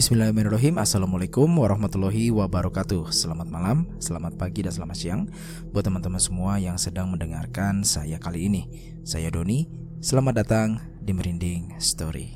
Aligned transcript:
Bismillahirrahmanirrahim. 0.00 0.80
Assalamualaikum 0.80 1.44
warahmatullahi 1.60 2.32
wabarakatuh. 2.32 3.12
Selamat 3.12 3.52
malam, 3.52 3.84
selamat 4.00 4.40
pagi, 4.40 4.64
dan 4.64 4.72
selamat 4.72 4.96
siang. 4.96 5.28
Buat 5.76 5.92
teman-teman 5.92 6.16
semua 6.16 6.56
yang 6.56 6.80
sedang 6.80 7.12
mendengarkan 7.12 7.84
saya 7.84 8.16
kali 8.16 8.48
ini 8.48 8.64
Saya 9.04 9.28
Doni, 9.28 9.68
selamat 10.00 10.40
datang 10.40 10.80
di 11.04 11.12
Merinding 11.12 11.76
Story. 11.76 12.32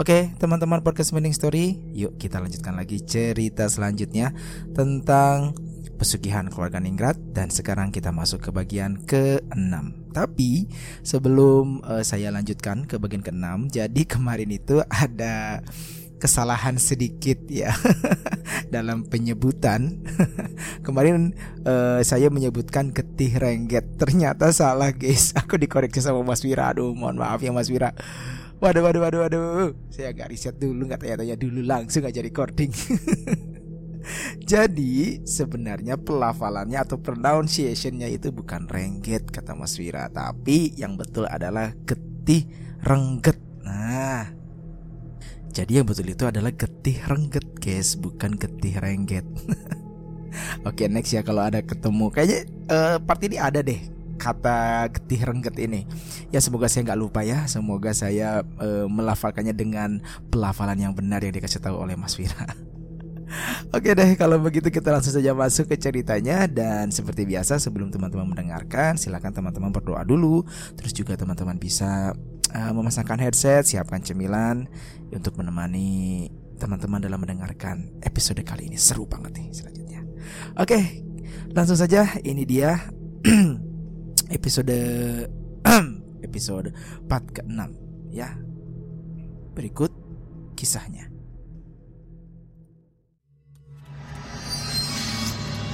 Oke 0.00 0.32
teman-teman 0.40 0.80
podcast 0.80 1.12
Merinding 1.12 1.36
Story 1.36 1.76
Yuk 1.92 2.16
kita 2.16 2.40
lanjutkan 2.40 2.72
lagi 2.72 3.04
cerita 3.04 3.68
selanjutnya 3.68 4.32
Tentang 4.72 5.52
pesugihan 6.00 6.48
keluarga 6.48 6.80
Ningrat. 6.80 7.20
Dan 7.36 7.52
sekarang 7.52 7.92
kita 7.92 8.08
masuk 8.08 8.48
ke 8.48 8.50
bagian 8.56 8.96
ke-6 9.04 10.16
Tapi 10.16 10.64
sebelum 11.04 11.84
uh, 11.84 12.00
saya 12.00 12.32
lanjutkan 12.32 12.88
ke 12.88 12.96
bagian 12.96 13.20
ke-6 13.20 13.68
Jadi 13.68 14.02
kemarin 14.16 14.48
itu 14.48 14.80
ada 14.88 15.60
kesalahan 16.20 16.76
sedikit 16.76 17.40
ya 17.48 17.72
dalam 18.74 19.08
penyebutan. 19.08 20.04
Kemarin 20.86 21.32
uh, 21.64 22.04
saya 22.04 22.28
menyebutkan 22.28 22.92
getih 22.92 23.40
rengget, 23.40 23.96
ternyata 23.96 24.52
salah 24.52 24.92
guys. 24.92 25.32
Aku 25.40 25.56
dikoreksi 25.56 26.04
sama 26.04 26.20
Mas 26.20 26.44
Wira. 26.44 26.70
Aduh, 26.70 26.92
mohon 26.92 27.16
maaf 27.16 27.40
ya 27.40 27.50
Mas 27.50 27.72
Wira. 27.72 27.96
Waduh, 28.60 28.84
waduh, 28.84 29.00
waduh, 29.00 29.20
waduh. 29.24 29.72
Saya 29.88 30.12
agak 30.12 30.28
riset 30.28 30.60
dulu, 30.60 30.84
nggak 30.84 31.00
tanya-tanya 31.00 31.40
dulu 31.40 31.64
langsung 31.64 32.04
aja 32.04 32.20
recording. 32.20 32.68
Jadi 34.44 35.24
sebenarnya 35.24 35.96
pelafalannya 35.96 36.76
atau 36.76 36.98
pronunciationnya 36.98 38.10
itu 38.10 38.34
bukan 38.34 38.66
rengget 38.68 39.28
kata 39.32 39.56
Mas 39.56 39.78
Wira, 39.80 40.12
tapi 40.12 40.76
yang 40.76 41.00
betul 41.00 41.24
adalah 41.24 41.72
getih 41.88 42.48
rengget. 42.84 43.38
Nah, 43.64 44.39
jadi 45.50 45.82
yang 45.82 45.86
betul 45.86 46.06
itu 46.06 46.24
adalah 46.26 46.54
getih 46.54 46.98
rengget 47.10 47.46
guys 47.58 47.98
Bukan 47.98 48.38
getih 48.38 48.78
rengget. 48.78 49.26
Oke 50.62 50.86
okay, 50.86 50.86
next 50.86 51.10
ya 51.10 51.26
kalau 51.26 51.42
ada 51.42 51.58
ketemu. 51.58 52.06
Kayaknya 52.14 52.38
uh, 52.70 52.96
part 53.02 53.20
ini 53.26 53.36
ada 53.36 53.58
deh 53.60 53.82
Kata 54.14 54.86
getih 54.92 55.26
rengget 55.26 55.56
ini. 55.58 55.90
Ya 56.30 56.38
semoga 56.38 56.70
saya 56.70 56.86
nggak 56.86 57.00
lupa 57.00 57.26
ya. 57.26 57.50
Semoga 57.50 57.90
saya 57.90 58.46
uh, 58.62 58.86
melafalkannya 58.86 59.50
dengan 59.56 59.98
Pelafalan 60.30 60.78
yang 60.78 60.92
benar 60.94 61.24
yang 61.26 61.34
dikasih 61.34 61.58
tahu 61.58 61.74
oleh 61.74 61.98
Mas 61.98 62.14
Vira 62.14 62.46
Oke 63.76 63.94
deh 63.94 64.18
kalau 64.18 64.42
begitu 64.42 64.74
kita 64.74 64.90
langsung 64.90 65.14
saja 65.14 65.34
masuk 65.34 65.72
ke 65.72 65.76
ceritanya. 65.80 66.46
Dan 66.46 66.94
seperti 66.94 67.26
biasa 67.26 67.58
sebelum 67.58 67.90
teman-teman 67.90 68.30
mendengarkan 68.30 68.94
Silahkan 69.00 69.34
teman-teman 69.34 69.74
berdoa 69.74 70.06
dulu. 70.06 70.46
Terus 70.78 70.94
juga 70.94 71.18
teman-teman 71.18 71.58
bisa 71.58 72.14
uh, 72.54 72.72
memasangkan 72.74 73.18
headset, 73.22 73.66
siapkan 73.66 74.02
cemilan 74.02 74.66
untuk 75.10 75.38
menemani 75.38 76.28
teman-teman 76.60 77.00
dalam 77.00 77.18
mendengarkan 77.22 77.96
episode 78.04 78.42
kali 78.44 78.68
ini. 78.68 78.76
Seru 78.76 79.08
banget 79.08 79.32
nih 79.40 79.48
selanjutnya. 79.54 80.00
Oke, 80.60 81.02
langsung 81.56 81.78
saja 81.78 82.06
ini 82.22 82.44
dia 82.44 82.76
episode 84.36 84.76
episode 86.26 86.68
4 87.08 87.34
ke 87.34 87.42
6 87.46 88.12
ya. 88.12 88.36
Berikut 89.56 89.90
kisahnya. 90.54 91.08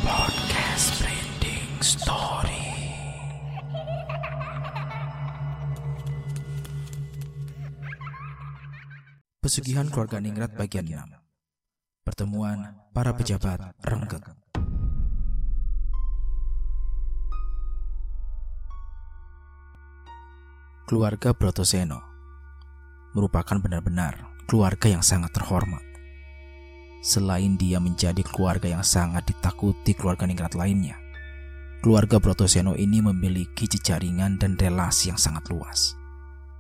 Podcast 0.07 1.03
Branding 1.03 1.83
Story. 1.83 2.66
Pesugihan 9.47 9.87
keluarga 9.87 10.19
Ningrat 10.19 10.59
bagian 10.59 10.91
6 10.91 11.07
Pertemuan 12.03 12.83
para 12.91 13.15
pejabat 13.15 13.79
Renggeng 13.79 14.27
Keluarga 20.91 21.31
Brotoseno 21.31 22.03
merupakan 23.15 23.63
benar-benar 23.63 24.27
keluarga 24.51 24.91
yang 24.91 25.07
sangat 25.07 25.31
terhormat. 25.31 25.87
Selain 27.07 27.55
dia 27.55 27.79
menjadi 27.79 28.27
keluarga 28.27 28.67
yang 28.67 28.83
sangat 28.83 29.31
ditakuti 29.31 29.95
keluarga 29.95 30.27
Ningrat 30.27 30.59
lainnya, 30.59 30.99
keluarga 31.87 32.19
Brotoseno 32.19 32.75
ini 32.75 32.99
memiliki 32.99 33.71
jejaringan 33.71 34.43
dan 34.43 34.59
relasi 34.59 35.15
yang 35.15 35.21
sangat 35.23 35.47
luas. 35.55 35.95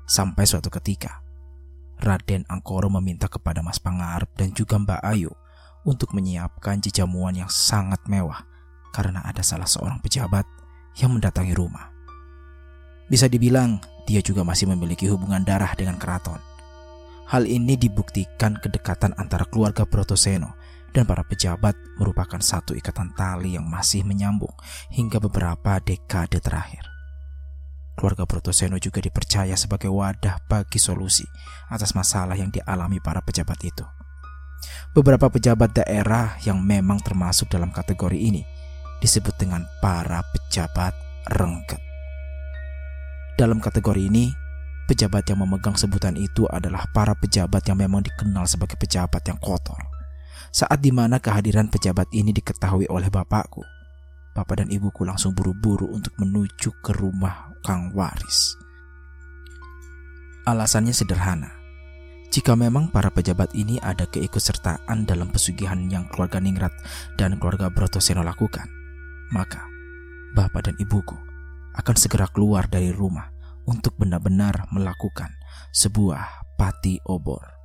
Sampai 0.06 0.47
suatu 0.47 0.70
ketika, 0.70 1.25
Raden 2.01 2.45
Angkoro 2.49 2.93
meminta 2.93 3.27
kepada 3.27 3.65
Mas 3.65 3.81
Pangarep 3.81 4.29
dan 4.37 4.53
juga 4.53 4.77
Mbak 4.77 5.03
Ayu 5.03 5.33
untuk 5.87 6.12
menyiapkan 6.12 6.83
jejamuan 6.83 7.33
yang 7.33 7.49
sangat 7.49 8.03
mewah 8.11 8.45
karena 8.91 9.23
ada 9.23 9.41
salah 9.41 9.69
seorang 9.69 10.03
pejabat 10.03 10.45
yang 10.99 11.15
mendatangi 11.15 11.55
rumah. 11.55 11.93
Bisa 13.07 13.31
dibilang 13.31 13.79
dia 14.09 14.19
juga 14.23 14.43
masih 14.43 14.67
memiliki 14.73 15.07
hubungan 15.07 15.47
darah 15.47 15.73
dengan 15.79 16.01
keraton. 16.01 16.39
Hal 17.27 17.47
ini 17.47 17.75
dibuktikan 17.75 18.59
kedekatan 18.59 19.15
antara 19.19 19.47
keluarga 19.47 19.83
Brotoseno 19.83 20.55
dan 20.95 21.05
para 21.05 21.27
pejabat 21.27 21.75
merupakan 21.99 22.39
satu 22.39 22.73
ikatan 22.73 23.13
tali 23.19 23.59
yang 23.59 23.67
masih 23.67 24.07
menyambung 24.07 24.55
hingga 24.95 25.19
beberapa 25.19 25.83
dekade 25.83 26.39
terakhir 26.39 26.96
keluarga 27.97 28.29
Brotoseno 28.29 28.77
juga 28.77 29.01
dipercaya 29.01 29.57
sebagai 29.57 29.89
wadah 29.89 30.45
bagi 30.47 30.77
solusi 30.77 31.25
atas 31.73 31.97
masalah 31.97 32.37
yang 32.37 32.53
dialami 32.53 33.01
para 33.01 33.25
pejabat 33.25 33.59
itu. 33.65 33.83
Beberapa 34.93 35.33
pejabat 35.33 35.73
daerah 35.77 36.37
yang 36.45 36.61
memang 36.61 37.01
termasuk 37.01 37.49
dalam 37.49 37.73
kategori 37.73 38.17
ini 38.17 38.45
disebut 39.01 39.37
dengan 39.37 39.65
para 39.81 40.21
pejabat 40.33 40.93
rengket. 41.33 41.81
Dalam 43.37 43.61
kategori 43.61 44.01
ini, 44.01 44.33
pejabat 44.89 45.28
yang 45.28 45.45
memegang 45.45 45.77
sebutan 45.77 46.17
itu 46.17 46.49
adalah 46.49 46.89
para 46.97 47.13
pejabat 47.13 47.69
yang 47.69 47.77
memang 47.77 48.01
dikenal 48.01 48.49
sebagai 48.49 48.81
pejabat 48.81 49.21
yang 49.28 49.37
kotor. 49.37 49.77
Saat 50.49 50.81
di 50.81 50.89
mana 50.89 51.21
kehadiran 51.21 51.69
pejabat 51.69 52.09
ini 52.17 52.33
diketahui 52.33 52.89
oleh 52.89 53.13
bapakku, 53.13 53.61
bapak 54.36 54.60
dan 54.60 54.69
ibuku 54.69 55.08
langsung 55.08 55.32
buru-buru 55.32 55.88
untuk 55.88 56.12
menuju 56.20 56.76
ke 56.84 56.92
rumah 56.92 57.56
Kang 57.64 57.97
Waris. 57.97 58.52
Alasannya 60.44 60.92
sederhana. 60.92 61.56
Jika 62.28 62.52
memang 62.52 62.92
para 62.92 63.08
pejabat 63.08 63.56
ini 63.56 63.80
ada 63.80 64.04
keikutsertaan 64.04 65.08
dalam 65.08 65.32
pesugihan 65.32 65.80
yang 65.88 66.04
keluarga 66.12 66.36
Ningrat 66.36 66.74
dan 67.16 67.41
keluarga 67.41 67.72
Brotoseno 67.72 68.20
lakukan, 68.20 68.69
maka 69.32 69.64
bapak 70.36 70.68
dan 70.68 70.76
ibuku 70.76 71.16
akan 71.72 71.97
segera 71.97 72.28
keluar 72.28 72.68
dari 72.68 72.92
rumah 72.92 73.32
untuk 73.64 73.97
benar-benar 73.97 74.68
melakukan 74.68 75.32
sebuah 75.72 76.54
pati 76.60 77.00
obor. 77.08 77.56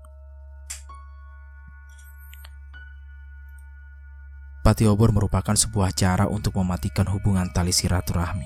Pati 4.62 4.86
obor 4.86 5.10
merupakan 5.10 5.58
sebuah 5.58 5.90
cara 5.98 6.30
untuk 6.30 6.62
mematikan 6.62 7.10
hubungan 7.10 7.50
tali 7.50 7.74
silaturahmi 7.74 8.46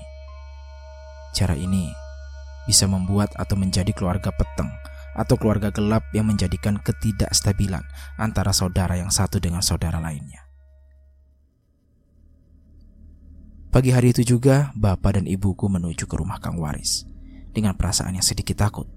Cara 1.36 1.60
ini 1.60 1.92
bisa 2.64 2.88
membuat 2.88 3.36
atau 3.36 3.60
menjadi 3.60 3.92
keluarga 3.92 4.32
peteng 4.32 4.72
atau 5.16 5.36
keluarga 5.40 5.72
gelap 5.72 6.08
yang 6.12 6.28
menjadikan 6.28 6.80
ketidakstabilan 6.80 7.84
antara 8.20 8.52
saudara 8.52 9.00
yang 9.00 9.12
satu 9.12 9.40
dengan 9.40 9.64
saudara 9.64 10.00
lainnya. 10.00 10.44
Pagi 13.72 13.92
hari 13.92 14.16
itu 14.16 14.24
juga, 14.24 14.72
bapak 14.76 15.20
dan 15.20 15.26
ibuku 15.28 15.68
menuju 15.68 16.08
ke 16.08 16.16
rumah 16.16 16.40
Kang 16.40 16.56
Waris. 16.60 17.04
Dengan 17.52 17.76
perasaan 17.76 18.16
yang 18.16 18.24
sedikit 18.24 18.60
takut, 18.64 18.88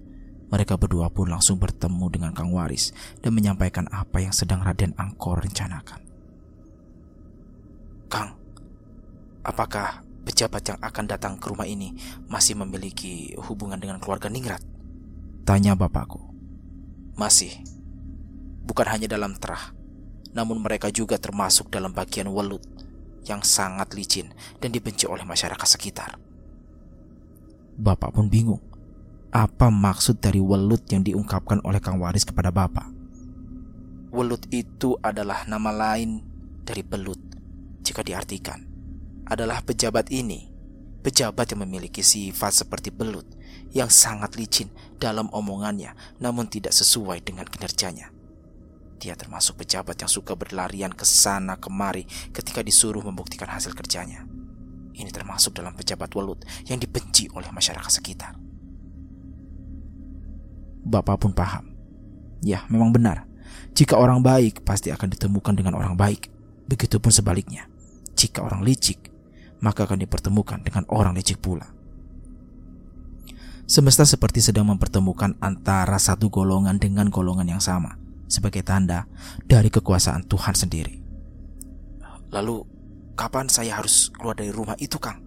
mereka 0.51 0.79
berdua 0.79 1.11
pun 1.11 1.27
langsung 1.27 1.59
bertemu 1.59 2.07
dengan 2.07 2.31
Kang 2.31 2.55
Waris 2.55 2.95
dan 3.19 3.35
menyampaikan 3.35 3.91
apa 3.91 4.23
yang 4.23 4.31
sedang 4.31 4.63
Raden 4.63 4.95
Angkor 4.95 5.43
rencanakan. 5.43 6.08
Kang, 8.09 8.33
apakah 9.45 10.01
pejabat 10.25 10.65
yang 10.65 10.79
akan 10.81 11.05
datang 11.05 11.33
ke 11.37 11.45
rumah 11.53 11.69
ini 11.69 11.93
masih 12.25 12.57
memiliki 12.57 13.37
hubungan 13.37 13.77
dengan 13.77 14.01
keluarga 14.01 14.33
Ningrat? 14.33 14.65
Tanya 15.45 15.77
bapakku. 15.77 16.17
Masih. 17.13 17.53
Bukan 18.65 18.89
hanya 18.89 19.05
dalam 19.05 19.37
terah, 19.37 19.77
namun 20.33 20.57
mereka 20.57 20.89
juga 20.89 21.21
termasuk 21.21 21.69
dalam 21.69 21.93
bagian 21.93 22.33
welut 22.33 22.65
yang 23.29 23.45
sangat 23.45 23.93
licin 23.93 24.33
dan 24.57 24.73
dibenci 24.73 25.05
oleh 25.05 25.21
masyarakat 25.21 25.67
sekitar. 25.69 26.17
Bapak 27.77 28.09
pun 28.17 28.25
bingung. 28.25 28.61
Apa 29.29 29.69
maksud 29.69 30.17
dari 30.17 30.41
welut 30.41 30.81
yang 30.89 31.05
diungkapkan 31.05 31.61
oleh 31.61 31.77
Kang 31.77 32.01
Waris 32.01 32.25
kepada 32.25 32.49
bapak? 32.49 32.89
Welut 34.09 34.49
itu 34.49 34.97
adalah 35.05 35.45
nama 35.45 35.69
lain 35.69 36.25
dari 36.65 36.81
belut 36.81 37.28
jika 37.89 38.05
diartikan 38.05 38.61
adalah 39.25 39.65
pejabat 39.65 40.13
ini. 40.13 40.53
Pejabat 40.99 41.55
yang 41.55 41.63
memiliki 41.63 42.03
sifat 42.03 42.51
seperti 42.61 42.91
belut 42.91 43.23
yang 43.71 43.87
sangat 43.87 44.35
licin 44.35 44.67
dalam 44.99 45.31
omongannya 45.31 45.95
namun 46.19 46.51
tidak 46.51 46.75
sesuai 46.75 47.23
dengan 47.23 47.47
kinerjanya. 47.47 48.11
Dia 48.99 49.15
termasuk 49.15 49.63
pejabat 49.63 49.95
yang 49.95 50.11
suka 50.11 50.35
berlarian 50.35 50.91
ke 50.91 51.07
sana 51.07 51.55
kemari 51.55 52.03
ketika 52.35 52.59
disuruh 52.59 52.99
membuktikan 52.99 53.47
hasil 53.47 53.71
kerjanya. 53.71 54.27
Ini 54.91 55.07
termasuk 55.15 55.55
dalam 55.55 55.71
pejabat 55.71 56.11
welut 56.19 56.43
yang 56.67 56.83
dibenci 56.83 57.31
oleh 57.31 57.47
masyarakat 57.47 57.87
sekitar. 57.87 58.35
Bapak 60.83 61.23
pun 61.23 61.31
paham. 61.31 61.71
Ya, 62.43 62.67
memang 62.67 62.91
benar. 62.91 63.23
Jika 63.71 63.95
orang 63.95 64.19
baik 64.19 64.67
pasti 64.67 64.91
akan 64.91 65.15
ditemukan 65.15 65.55
dengan 65.55 65.79
orang 65.79 65.95
baik. 65.95 66.27
Begitupun 66.67 67.15
sebaliknya. 67.15 67.68
Jika 68.19 68.43
orang 68.43 68.67
licik, 68.67 69.07
maka 69.63 69.87
akan 69.87 70.03
dipertemukan 70.03 70.59
dengan 70.59 70.83
orang 70.91 71.15
licik 71.15 71.39
pula. 71.39 71.71
Semesta 73.63 74.03
seperti 74.03 74.43
sedang 74.43 74.67
mempertemukan 74.67 75.39
antara 75.39 75.95
satu 75.95 76.27
golongan 76.27 76.75
dengan 76.81 77.07
golongan 77.07 77.47
yang 77.47 77.63
sama 77.63 77.95
sebagai 78.27 78.59
tanda 78.65 79.07
dari 79.47 79.71
kekuasaan 79.71 80.27
Tuhan 80.27 80.57
sendiri. 80.57 80.99
Lalu, 82.33 82.65
kapan 83.13 83.45
saya 83.47 83.77
harus 83.77 84.11
keluar 84.11 84.33
dari 84.33 84.49
rumah 84.49 84.75
itu, 84.81 84.99
Kang? 84.99 85.21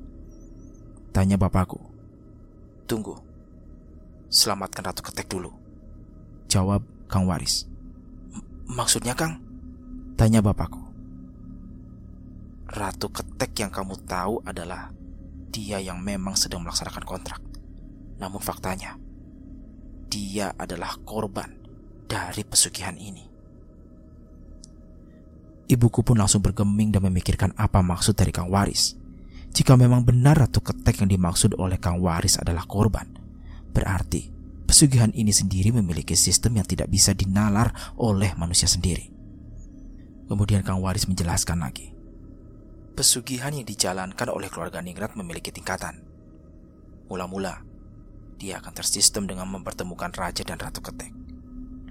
Tanya 1.15 1.39
bapakku. 1.39 1.79
Tunggu. 2.91 3.15
Selamatkan 4.27 4.91
Ratu 4.91 5.06
Ketek 5.06 5.31
dulu. 5.31 5.55
Jawab 6.50 6.83
Kang 7.06 7.31
Waris. 7.31 7.71
Maksudnya, 8.67 9.15
Kang? 9.15 9.39
Tanya 10.19 10.43
bapakku. 10.43 10.81
Ratu 12.72 13.12
Ketek 13.12 13.52
yang 13.60 13.69
kamu 13.69 14.00
tahu 14.08 14.40
adalah 14.48 14.88
dia 15.52 15.76
yang 15.76 16.00
memang 16.00 16.32
sedang 16.40 16.64
melaksanakan 16.64 17.04
kontrak. 17.04 17.36
Namun 18.16 18.40
faktanya, 18.40 18.96
dia 20.08 20.56
adalah 20.56 20.96
korban 21.04 21.52
dari 22.08 22.40
pesugihan 22.48 22.96
ini. 22.96 23.28
Ibuku 25.69 26.00
pun 26.00 26.16
langsung 26.16 26.40
bergeming 26.40 26.96
dan 26.96 27.04
memikirkan 27.04 27.52
apa 27.60 27.84
maksud 27.84 28.16
dari 28.16 28.32
Kang 28.32 28.48
Waris. 28.48 28.96
Jika 29.52 29.76
memang 29.76 30.08
benar 30.08 30.40
Ratu 30.40 30.64
Ketek 30.64 31.04
yang 31.04 31.12
dimaksud 31.12 31.60
oleh 31.60 31.76
Kang 31.76 32.00
Waris 32.00 32.40
adalah 32.40 32.64
korban, 32.64 33.04
berarti 33.76 34.32
pesugihan 34.64 35.12
ini 35.12 35.28
sendiri 35.28 35.76
memiliki 35.76 36.16
sistem 36.16 36.56
yang 36.56 36.64
tidak 36.64 36.88
bisa 36.88 37.12
dinalar 37.12 37.76
oleh 38.00 38.32
manusia 38.40 38.64
sendiri. 38.64 39.12
Kemudian 40.24 40.64
Kang 40.64 40.80
Waris 40.80 41.04
menjelaskan 41.04 41.60
lagi. 41.60 41.92
Pesugihan 42.93 43.56
yang 43.56 43.65
dijalankan 43.65 44.29
oleh 44.29 44.53
keluarga 44.53 44.85
Ningrat 44.85 45.17
memiliki 45.17 45.49
tingkatan. 45.49 46.05
Mula-mula, 47.09 47.65
dia 48.37 48.61
akan 48.61 48.73
tersistem 48.77 49.25
dengan 49.25 49.49
mempertemukan 49.49 50.12
Raja 50.12 50.44
dan 50.44 50.61
Ratu 50.61 50.85
Ketek 50.85 51.23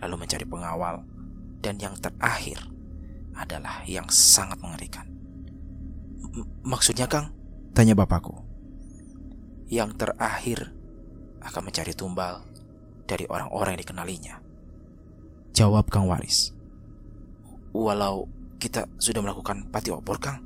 lalu 0.02 0.26
mencari 0.26 0.46
pengawal, 0.50 1.06
dan 1.62 1.78
yang 1.78 1.94
terakhir 2.02 2.58
adalah 3.38 3.86
yang 3.86 4.10
sangat 4.10 4.58
mengerikan. 4.60 5.06
Maksudnya, 6.66 7.06
Kang? 7.06 7.32
Tanya 7.72 7.94
bapakku. 7.94 8.34
Yang 9.72 10.04
terakhir 10.04 10.74
akan 11.40 11.62
mencari 11.64 11.94
tumbal 11.96 12.44
dari 13.08 13.30
orang-orang 13.30 13.78
yang 13.78 13.82
dikenalinya. 13.88 14.36
Jawab 15.56 15.88
Kang 15.88 16.10
Waris. 16.10 16.52
Walau 17.72 18.28
kita 18.60 18.90
sudah 19.00 19.24
melakukan 19.24 19.70
pati 19.72 19.94
obor, 19.94 20.20
Kang? 20.20 20.44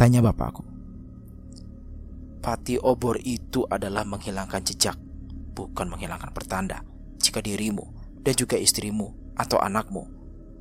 Tanya 0.00 0.24
bapakku. 0.24 0.64
Pati 2.40 2.80
obor 2.80 3.20
itu 3.20 3.68
adalah 3.68 4.00
menghilangkan 4.08 4.64
jejak, 4.64 4.96
bukan 5.52 5.92
menghilangkan 5.92 6.32
pertanda 6.32 6.80
jika 7.20 7.44
dirimu 7.44 7.84
dan 8.24 8.32
juga 8.32 8.56
istrimu 8.56 9.12
atau 9.36 9.60
anakmu 9.60 10.08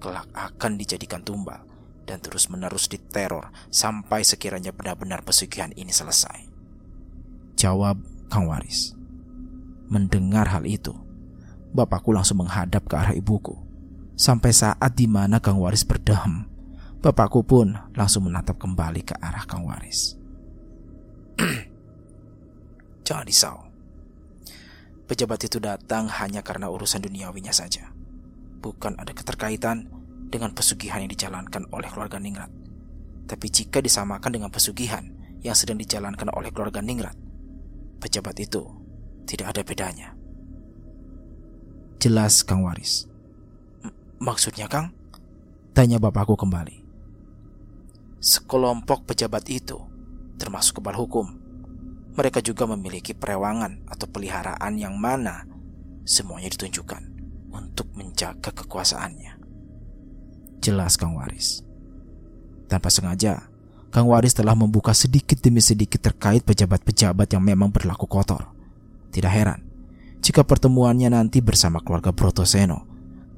kelak 0.04 0.28
akan 0.36 0.76
dijadikan 0.76 1.24
tumbal 1.24 1.64
dan 2.04 2.20
terus-menerus 2.20 2.92
diteror 2.92 3.48
sampai 3.72 4.28
sekiranya 4.28 4.76
benar-benar 4.76 5.24
pesugihan 5.24 5.72
ini 5.72 5.96
selesai. 5.96 6.44
Jawab 7.56 7.96
Kang 8.28 8.52
Waris. 8.52 8.92
Mendengar 9.88 10.52
hal 10.52 10.68
itu, 10.68 10.92
bapakku 11.72 12.12
langsung 12.12 12.44
menghadap 12.44 12.92
ke 12.92 12.96
arah 13.00 13.16
ibuku. 13.16 13.56
Sampai 14.20 14.52
saat 14.52 15.00
di 15.00 15.08
mana 15.08 15.40
Kang 15.40 15.64
Waris 15.64 15.88
berdaham, 15.88 16.49
bapakku 17.00 17.48
pun 17.48 17.76
langsung 17.96 18.28
menatap 18.28 18.60
kembali 18.60 19.02
ke 19.08 19.16
arah 19.20 19.48
Kang 19.48 19.64
Waris. 19.64 20.20
Jangan 23.08 23.26
risau. 23.26 23.58
Pejabat 25.08 25.42
itu 25.42 25.58
datang 25.58 26.06
hanya 26.22 26.46
karena 26.46 26.70
urusan 26.70 27.02
duniawinya 27.02 27.50
saja. 27.50 27.90
Bukan 28.62 29.00
ada 29.00 29.16
keterkaitan 29.16 29.90
dengan 30.30 30.54
pesugihan 30.54 31.02
yang 31.02 31.10
dijalankan 31.10 31.66
oleh 31.74 31.90
keluarga 31.90 32.22
Ningrat. 32.22 32.52
Tapi 33.26 33.48
jika 33.50 33.82
disamakan 33.82 34.30
dengan 34.30 34.54
pesugihan 34.54 35.02
yang 35.42 35.58
sedang 35.58 35.82
dijalankan 35.82 36.30
oleh 36.36 36.54
keluarga 36.54 36.84
Ningrat, 36.84 37.18
pejabat 37.98 38.38
itu 38.38 38.62
tidak 39.26 39.58
ada 39.58 39.62
bedanya. 39.66 40.10
Jelas 41.98 42.46
Kang 42.46 42.62
Waris. 42.62 43.10
Maksudnya 44.22 44.70
Kang? 44.70 44.94
Tanya 45.74 45.98
bapakku 45.98 46.36
kembali. 46.36 46.79
Sekelompok 48.20 49.08
pejabat 49.08 49.48
itu, 49.48 49.80
termasuk 50.36 50.84
kepala 50.84 51.00
hukum, 51.00 51.40
mereka 52.20 52.44
juga 52.44 52.68
memiliki 52.68 53.16
perewangan 53.16 53.88
atau 53.88 54.12
peliharaan 54.12 54.76
yang 54.76 55.00
mana 55.00 55.48
semuanya 56.04 56.52
ditunjukkan 56.52 57.00
untuk 57.56 57.88
menjaga 57.96 58.52
kekuasaannya. 58.52 59.40
Jelas 60.60 61.00
Kang 61.00 61.16
Waris. 61.16 61.64
Tanpa 62.68 62.92
sengaja, 62.92 63.48
Kang 63.88 64.12
Waris 64.12 64.36
telah 64.36 64.52
membuka 64.52 64.92
sedikit 64.92 65.40
demi 65.40 65.64
sedikit 65.64 66.04
terkait 66.04 66.44
pejabat-pejabat 66.44 67.32
yang 67.32 67.42
memang 67.42 67.72
berlaku 67.72 68.04
kotor. 68.04 68.52
Tidak 69.16 69.32
heran, 69.32 69.64
jika 70.20 70.44
pertemuannya 70.44 71.16
nanti 71.16 71.40
bersama 71.40 71.80
keluarga 71.80 72.12
Brotoseno, 72.12 72.84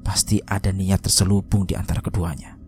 pasti 0.02 0.42
ada 0.42 0.74
niat 0.74 1.06
terselubung 1.06 1.70
di 1.70 1.78
antara 1.78 2.02
keduanya. 2.02 2.61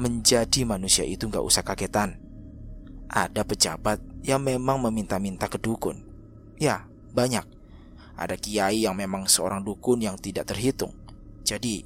Menjadi 0.00 0.64
manusia 0.64 1.04
itu 1.04 1.28
nggak 1.28 1.44
usah 1.44 1.60
kagetan. 1.60 2.16
Ada 3.12 3.44
pejabat 3.44 4.00
yang 4.24 4.40
memang 4.40 4.80
meminta-minta 4.80 5.44
ke 5.44 5.60
dukun. 5.60 6.00
Ya, 6.56 6.88
banyak. 7.12 7.44
Ada 8.16 8.40
kiai 8.40 8.88
yang 8.88 8.96
memang 8.96 9.28
seorang 9.28 9.60
dukun 9.60 10.00
yang 10.00 10.16
tidak 10.16 10.48
terhitung. 10.48 10.96
Jadi, 11.44 11.84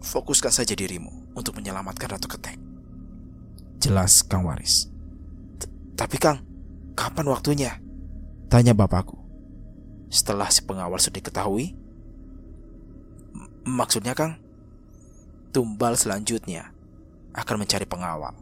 fokuskan 0.00 0.52
saja 0.52 0.72
dirimu 0.72 1.36
untuk 1.36 1.60
menyelamatkan 1.60 2.16
Ratu 2.16 2.28
Ketek. 2.28 2.56
Jelas 3.82 4.24
Kang 4.24 4.48
Waris. 4.48 4.88
Tapi 5.96 6.16
Kang, 6.16 6.40
kapan 6.96 7.26
waktunya? 7.28 7.72
Tanya 8.48 8.72
bapakku. 8.72 9.16
Setelah 10.12 10.52
si 10.52 10.60
pengawal 10.62 11.00
sudah 11.00 11.18
diketahui? 11.20 11.72
Maksudnya 13.64 14.12
Kang? 14.12 14.36
Tumbal 15.52 16.00
selanjutnya 16.00 16.72
akan 17.36 17.60
mencari 17.60 17.84
pengawal. 17.84 18.32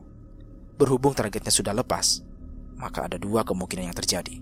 Berhubung 0.78 1.10
targetnya 1.10 1.50
sudah 1.50 1.74
lepas, 1.74 2.22
maka 2.78 3.10
ada 3.10 3.18
dua 3.18 3.42
kemungkinan 3.42 3.90
yang 3.90 3.98
terjadi. 3.98 4.38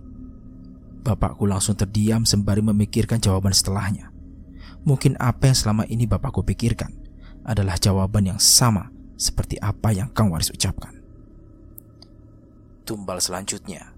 Bapakku 1.00 1.48
langsung 1.48 1.80
terdiam 1.80 2.28
sembari 2.28 2.60
memikirkan 2.60 3.25
jawaban 3.25 3.56
setelahnya. 3.56 4.12
Mungkin 4.84 5.16
apa 5.16 5.48
yang 5.48 5.56
selama 5.56 5.88
ini 5.88 6.04
bapakku 6.04 6.44
pikirkan 6.44 6.92
adalah 7.48 7.80
jawaban 7.80 8.28
yang 8.28 8.40
sama 8.40 8.92
seperti 9.16 9.56
apa 9.58 9.88
yang 9.96 10.12
Kang 10.12 10.28
Waris 10.28 10.52
ucapkan. 10.52 10.92
Tumbal 12.84 13.25
selanjutnya 13.25 13.96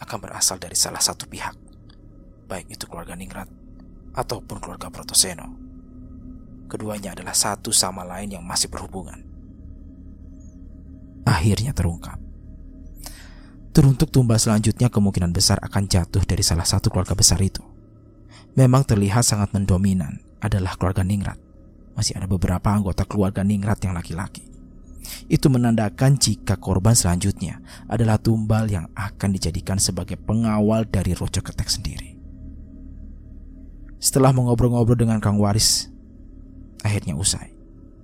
akan 0.00 0.18
berasal 0.18 0.56
dari 0.56 0.80
salah 0.80 1.04
satu 1.04 1.28
pihak, 1.28 1.54
baik 2.48 2.72
itu 2.72 2.88
keluarga 2.88 3.12
Ningrat 3.12 3.52
ataupun 4.16 4.64
keluarga 4.64 4.88
Protoseno. 4.88 5.61
Keduanya 6.72 7.12
adalah 7.12 7.36
satu 7.36 7.68
sama 7.68 8.00
lain 8.00 8.32
yang 8.32 8.44
masih 8.48 8.72
berhubungan. 8.72 9.20
Akhirnya 11.28 11.76
terungkap 11.76 12.16
Teruntuk 13.72 14.12
tumbal 14.12 14.36
selanjutnya 14.36 14.92
kemungkinan 14.92 15.32
besar 15.32 15.56
akan 15.60 15.88
jatuh 15.88 16.24
dari 16.28 16.44
salah 16.44 16.68
satu 16.68 16.92
keluarga 16.92 17.16
besar 17.16 17.40
itu. 17.40 17.64
Memang 18.52 18.84
terlihat 18.84 19.24
sangat 19.24 19.52
mendominan 19.56 20.20
adalah 20.44 20.76
keluarga 20.76 21.00
Ningrat. 21.00 21.40
Masih 21.96 22.20
ada 22.20 22.28
beberapa 22.28 22.68
anggota 22.68 23.08
keluarga 23.08 23.40
Ningrat 23.40 23.80
yang 23.80 23.96
laki-laki. 23.96 24.44
Itu 25.24 25.48
menandakan 25.48 26.20
jika 26.20 26.60
korban 26.60 26.92
selanjutnya 26.92 27.64
adalah 27.88 28.20
tumbal 28.20 28.68
yang 28.68 28.92
akan 28.92 29.32
dijadikan 29.32 29.80
sebagai 29.80 30.20
pengawal 30.20 30.84
dari 30.84 31.16
Rojo 31.16 31.40
Ketek 31.40 31.72
sendiri. 31.72 32.16
Setelah 33.96 34.36
mengobrol-ngobrol 34.36 35.00
dengan 35.00 35.16
Kang 35.16 35.40
Waris, 35.40 35.88
akhirnya 36.82 37.16
usai. 37.16 37.54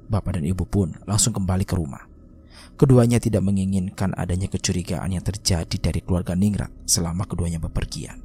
Bapak 0.09 0.41
dan 0.41 0.45
ibu 0.49 0.65
pun 0.65 0.97
langsung 1.05 1.37
kembali 1.37 1.69
ke 1.69 1.77
rumah. 1.77 2.09
Keduanya 2.79 3.19
tidak 3.19 3.43
menginginkan 3.43 4.15
adanya 4.15 4.47
kecurigaan 4.47 5.11
yang 5.13 5.25
terjadi 5.27 5.77
dari 5.77 6.01
keluarga 6.01 6.39
Ningrat 6.39 6.71
selama 6.87 7.27
keduanya 7.27 7.59
bepergian. 7.59 8.23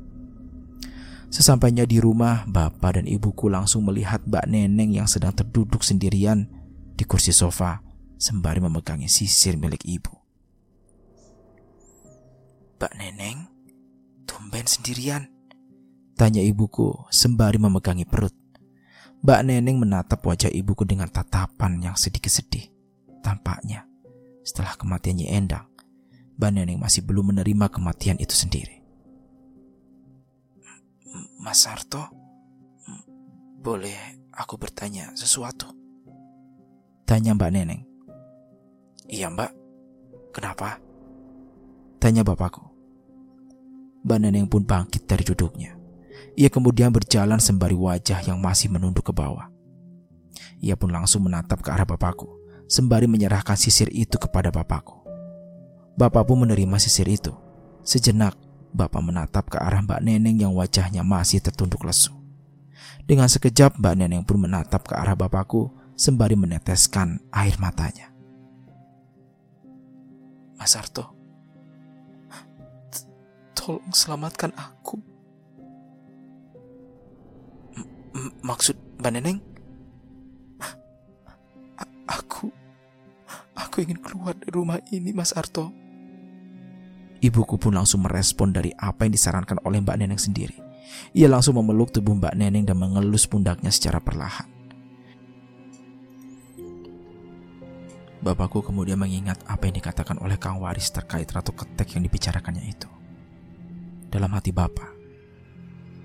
Sesampainya 1.33 1.89
di 1.89 1.97
rumah, 1.97 2.45
bapak 2.45 3.01
dan 3.01 3.09
ibuku 3.09 3.49
langsung 3.49 3.81
melihat 3.89 4.21
Mbak 4.21 4.45
Neneng 4.53 5.01
yang 5.01 5.09
sedang 5.09 5.33
terduduk 5.33 5.81
sendirian 5.81 6.45
di 6.93 7.01
kursi 7.09 7.33
sofa 7.33 7.81
sembari 8.21 8.61
memegangi 8.61 9.09
sisir 9.09 9.57
milik 9.57 9.81
ibu. 9.81 10.13
Mbak 12.77 12.93
Neneng, 13.01 13.49
tumben 14.29 14.69
sendirian. 14.69 15.25
Tanya 16.13 16.45
ibuku 16.45 17.09
sembari 17.09 17.57
memegangi 17.57 18.05
perut. 18.05 18.42
Mbak 19.23 19.41
Neneng 19.47 19.79
menatap 19.79 20.19
wajah 20.27 20.51
ibuku 20.51 20.83
dengan 20.83 21.07
tatapan 21.07 21.79
yang 21.79 21.95
sedikit 21.95 22.27
sedih. 22.27 22.67
Tampaknya 23.23 23.87
setelah 24.43 24.75
kematiannya 24.75 25.31
Endang, 25.31 25.63
Mbak 26.35 26.51
Neneng 26.51 26.79
masih 26.83 27.07
belum 27.07 27.31
menerima 27.31 27.71
kematian 27.71 28.19
itu 28.19 28.35
sendiri. 28.35 28.83
Mas 31.39 31.63
Sarto, 31.63 32.03
boleh 33.63 33.95
aku 34.35 34.59
bertanya 34.59 35.15
sesuatu? 35.15 35.71
Tanya 37.07 37.31
Mbak 37.31 37.51
Neneng. 37.55 37.81
Iya 39.07 39.27
mbak, 39.31 39.51
kenapa? 40.35 40.79
Tanya 41.99 42.27
bapakku. 42.27 42.63
Mbak 44.03 44.19
Neneng 44.19 44.47
pun 44.51 44.67
bangkit 44.67 45.07
dari 45.07 45.23
duduknya. 45.23 45.82
Ia 46.33 46.49
kemudian 46.49 46.89
berjalan 46.89 47.37
sembari 47.37 47.77
wajah 47.77 48.23
yang 48.25 48.41
masih 48.41 48.71
menunduk 48.71 49.09
ke 49.09 49.13
bawah. 49.13 49.51
Ia 50.63 50.79
pun 50.79 50.89
langsung 50.89 51.27
menatap 51.27 51.59
ke 51.59 51.69
arah 51.69 51.85
bapakku, 51.85 52.31
sembari 52.71 53.05
menyerahkan 53.05 53.59
sisir 53.59 53.91
itu 53.91 54.15
kepada 54.15 54.49
bapakku. 54.49 55.03
Bapak 55.93 56.25
pun 56.25 56.41
menerima 56.41 56.81
sisir 56.81 57.05
itu. 57.05 57.35
Sejenak, 57.83 58.33
Bapak 58.73 59.05
menatap 59.05 59.53
ke 59.53 59.61
arah 59.61 59.85
Mbak 59.85 60.01
Neneng 60.01 60.41
yang 60.41 60.57
wajahnya 60.57 61.05
masih 61.05 61.37
tertunduk 61.37 61.85
lesu. 61.85 62.09
Dengan 63.05 63.29
sekejap 63.29 63.77
Mbak 63.77 63.95
Neneng 64.01 64.23
pun 64.25 64.41
menatap 64.41 64.89
ke 64.89 64.97
arah 64.97 65.13
bapakku 65.13 65.69
sembari 65.93 66.33
meneteskan 66.33 67.21
air 67.29 67.53
matanya. 67.61 68.09
Mas 70.57 70.73
Arto, 70.73 71.13
tolong 73.53 73.93
selamatkan 73.93 74.49
aku. 74.57 75.12
Maksud 78.45 78.77
Mbak 79.01 79.11
Neneng? 79.17 79.37
A 81.81 81.83
aku, 82.05 82.53
aku 83.57 83.81
ingin 83.81 83.97
keluar 83.97 84.37
dari 84.37 84.53
rumah 84.53 84.77
ini, 84.93 85.09
Mas 85.11 85.33
Arto. 85.33 85.73
Ibuku 87.23 87.57
pun 87.57 87.73
langsung 87.73 88.05
merespon 88.05 88.53
dari 88.53 88.69
apa 88.75 89.07
yang 89.07 89.15
disarankan 89.17 89.63
oleh 89.65 89.81
Mbak 89.81 89.97
Neneng 89.97 90.21
sendiri. 90.21 90.53
Ia 91.17 91.25
langsung 91.25 91.57
memeluk 91.57 91.89
tubuh 91.89 92.13
Mbak 92.13 92.37
Neneng 92.37 92.69
dan 92.69 92.77
mengelus 92.77 93.25
pundaknya 93.25 93.73
secara 93.73 93.97
perlahan. 93.97 94.45
Bapakku 98.23 98.63
kemudian 98.63 98.95
mengingat 98.95 99.41
apa 99.49 99.67
yang 99.67 99.75
dikatakan 99.75 100.15
oleh 100.23 100.39
Kang 100.39 100.61
Waris 100.61 100.93
terkait 100.95 101.27
Ratu 101.27 101.51
Ketek 101.51 101.99
yang 101.99 102.07
dibicarakannya 102.07 102.63
itu. 102.71 102.87
Dalam 104.07 104.31
hati 104.31 104.55
Bapak, 104.55 104.92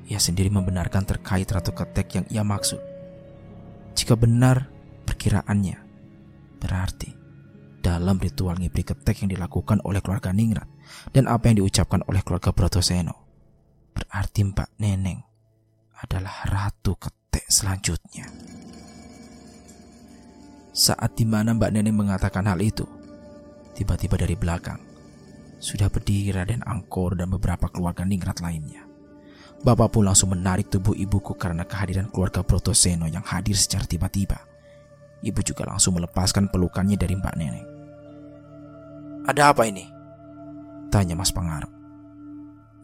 ia 0.08 0.16
sendiri 0.16 0.48
membenarkan 0.48 1.04
terkait 1.04 1.46
Ratu 1.46 1.76
Ketek 1.76 2.08
yang 2.16 2.26
ia 2.32 2.40
maksud. 2.40 2.80
Jika 3.92 4.16
benar 4.16 4.72
perkiraannya, 5.04 5.76
berarti 6.56 7.10
dalam 7.78 8.18
ritual 8.18 8.58
ngibri 8.58 8.82
ketek 8.82 9.22
yang 9.24 9.30
dilakukan 9.32 9.78
oleh 9.86 10.02
keluarga 10.02 10.34
Ningrat 10.34 10.66
dan 11.14 11.30
apa 11.30 11.48
yang 11.48 11.62
diucapkan 11.64 12.02
oleh 12.08 12.20
keluarga 12.24 12.50
Brotoseno. 12.50 13.16
Berarti 13.94 14.40
Mbak 14.44 14.70
Neneng 14.80 15.20
adalah 15.98 16.46
ratu 16.46 16.94
ketek 16.96 17.46
selanjutnya. 17.50 18.26
Saat 20.72 21.18
di 21.18 21.26
mana 21.26 21.52
Mbak 21.58 21.70
Neneng 21.74 21.96
mengatakan 21.98 22.46
hal 22.46 22.62
itu, 22.62 22.86
tiba-tiba 23.74 24.14
dari 24.14 24.38
belakang 24.38 24.78
sudah 25.58 25.90
berdiri 25.90 26.30
Raden 26.30 26.62
Angkor 26.62 27.18
dan 27.18 27.34
beberapa 27.34 27.66
keluarga 27.66 28.06
Ningrat 28.06 28.38
lainnya. 28.38 28.87
Bapak 29.58 29.90
pun 29.90 30.06
langsung 30.06 30.30
menarik 30.30 30.70
tubuh 30.70 30.94
ibuku 30.94 31.34
karena 31.34 31.66
kehadiran 31.66 32.06
keluarga 32.08 32.46
Brotoseno 32.46 33.10
yang 33.10 33.26
hadir 33.26 33.58
secara 33.58 33.82
tiba-tiba. 33.84 34.38
Ibu 35.18 35.40
juga 35.42 35.66
langsung 35.66 35.98
melepaskan 35.98 36.46
pelukannya 36.46 36.94
dari 36.94 37.18
Mbak 37.18 37.34
Neneng. 37.34 37.66
Ada 39.26 39.50
apa 39.50 39.66
ini? 39.66 39.82
Tanya 40.94 41.18
Mas 41.18 41.34
Pangarep. 41.34 41.68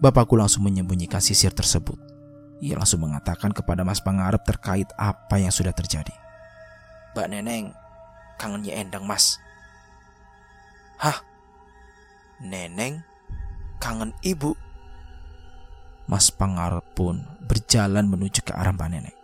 Bapakku 0.02 0.34
langsung 0.34 0.66
menyembunyikan 0.66 1.22
sisir 1.22 1.54
tersebut. 1.54 1.96
Ia 2.58 2.74
langsung 2.74 3.06
mengatakan 3.06 3.54
kepada 3.54 3.86
Mas 3.86 4.02
Pangarep 4.02 4.42
terkait 4.42 4.90
apa 4.98 5.38
yang 5.38 5.54
sudah 5.54 5.70
terjadi. 5.70 6.12
Mbak 7.14 7.28
Neneng 7.30 7.70
kangennya 8.34 8.74
Endang 8.82 9.06
mas. 9.06 9.38
Hah? 10.98 11.22
Neneng 12.42 13.06
kangen 13.78 14.10
ibu? 14.26 14.58
Mas 16.04 16.28
Pangarep 16.28 16.84
pun 16.92 17.24
berjalan 17.48 18.04
menuju 18.04 18.44
ke 18.44 18.52
arah 18.52 18.76
Mbak 18.76 18.88
Neneng. 18.92 19.16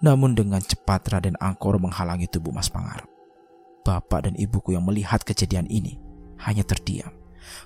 Namun 0.00 0.36
dengan 0.36 0.60
cepat 0.60 1.08
Raden 1.08 1.36
Angkor 1.40 1.80
menghalangi 1.80 2.28
tubuh 2.28 2.52
Mas 2.52 2.68
Pangarep. 2.68 3.08
Bapak 3.80 4.28
dan 4.28 4.34
ibuku 4.36 4.76
yang 4.76 4.84
melihat 4.84 5.24
kejadian 5.24 5.64
ini 5.72 5.96
hanya 6.44 6.64
terdiam. 6.64 7.12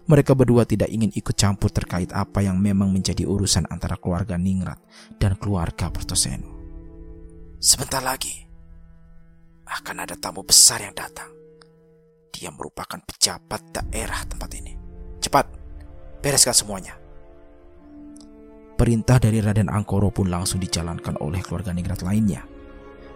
Mereka 0.07 0.33
berdua 0.33 0.65
tidak 0.65 0.89
ingin 0.89 1.11
ikut 1.13 1.35
campur 1.35 1.69
terkait 1.69 2.09
apa 2.15 2.41
yang 2.41 2.57
memang 2.57 2.89
menjadi 2.95 3.27
urusan 3.27 3.67
antara 3.69 3.99
keluarga 3.99 4.39
Ningrat 4.39 4.79
dan 5.19 5.35
keluarga 5.37 5.91
Pertoseno. 5.91 6.55
Sebentar 7.59 8.01
lagi 8.01 8.45
akan 9.67 9.97
ada 10.07 10.15
tamu 10.15 10.47
besar 10.47 10.81
yang 10.81 10.95
datang. 10.95 11.33
Dia 12.31 12.51
merupakan 12.55 12.99
pejabat 13.03 13.63
daerah 13.73 14.21
tempat 14.27 14.51
ini. 14.59 14.73
Cepat, 15.23 15.47
bereskan 16.21 16.55
semuanya. 16.55 17.04
Perintah 18.85 19.17
dari 19.17 19.41
Raden 19.41 19.73
Angkoro 19.73 20.13
pun 20.13 20.29
langsung 20.29 20.61
dijalankan 20.61 21.17
oleh 21.25 21.41
keluarga 21.41 21.73
Ningrat 21.73 22.05
lainnya. 22.05 22.45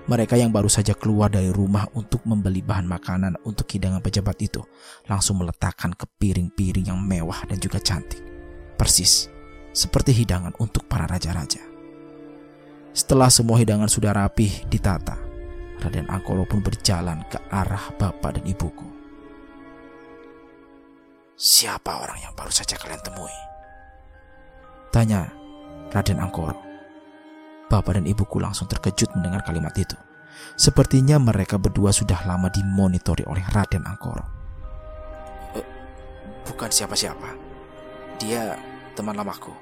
Mereka 0.09 0.41
yang 0.41 0.49
baru 0.49 0.65
saja 0.65 0.97
keluar 0.97 1.29
dari 1.29 1.53
rumah 1.53 1.85
untuk 1.93 2.25
membeli 2.25 2.65
bahan 2.65 2.89
makanan 2.89 3.37
untuk 3.45 3.69
hidangan 3.69 4.01
pejabat 4.01 4.41
itu 4.41 4.65
langsung 5.13 5.37
meletakkan 5.37 5.93
ke 5.93 6.09
piring-piring 6.09 6.89
yang 6.89 6.97
mewah 6.97 7.45
dan 7.45 7.61
juga 7.61 7.85
cantik. 7.85 8.17
Persis 8.81 9.29
seperti 9.77 10.17
hidangan 10.17 10.57
untuk 10.57 10.89
para 10.89 11.05
raja-raja. 11.05 11.61
Setelah 12.97 13.29
semua 13.29 13.61
hidangan 13.61 13.93
sudah 13.93 14.17
rapih 14.17 14.65
ditata, 14.73 15.21
Raden 15.85 16.09
Angkoro 16.09 16.49
pun 16.49 16.65
berjalan 16.65 17.29
ke 17.29 17.37
arah 17.53 17.93
bapak 18.01 18.41
dan 18.41 18.49
ibuku. 18.49 18.89
Siapa 21.37 21.93
orang 21.93 22.25
yang 22.25 22.33
baru 22.33 22.57
saja 22.57 22.73
kalian 22.81 23.05
temui? 23.05 23.37
Tanya 24.89 25.38
Raden 25.89 26.21
Angkoro. 26.21 26.57
Bapak 27.69 28.01
dan 28.01 28.09
ibuku 28.09 28.41
langsung 28.41 28.69
terkejut 28.69 29.13
mendengar 29.17 29.45
kalimat 29.45 29.73
itu. 29.77 29.97
Sepertinya 30.57 31.21
mereka 31.21 31.61
berdua 31.61 31.93
sudah 31.93 32.25
lama 32.25 32.49
dimonitori 32.49 33.25
oleh 33.29 33.45
Raden 33.53 33.85
Angkoro. 33.85 34.25
E, 35.57 35.61
bukan 36.49 36.71
siapa-siapa. 36.73 37.29
Dia 38.21 38.57
teman 38.97 39.17
lamaku. 39.17 39.53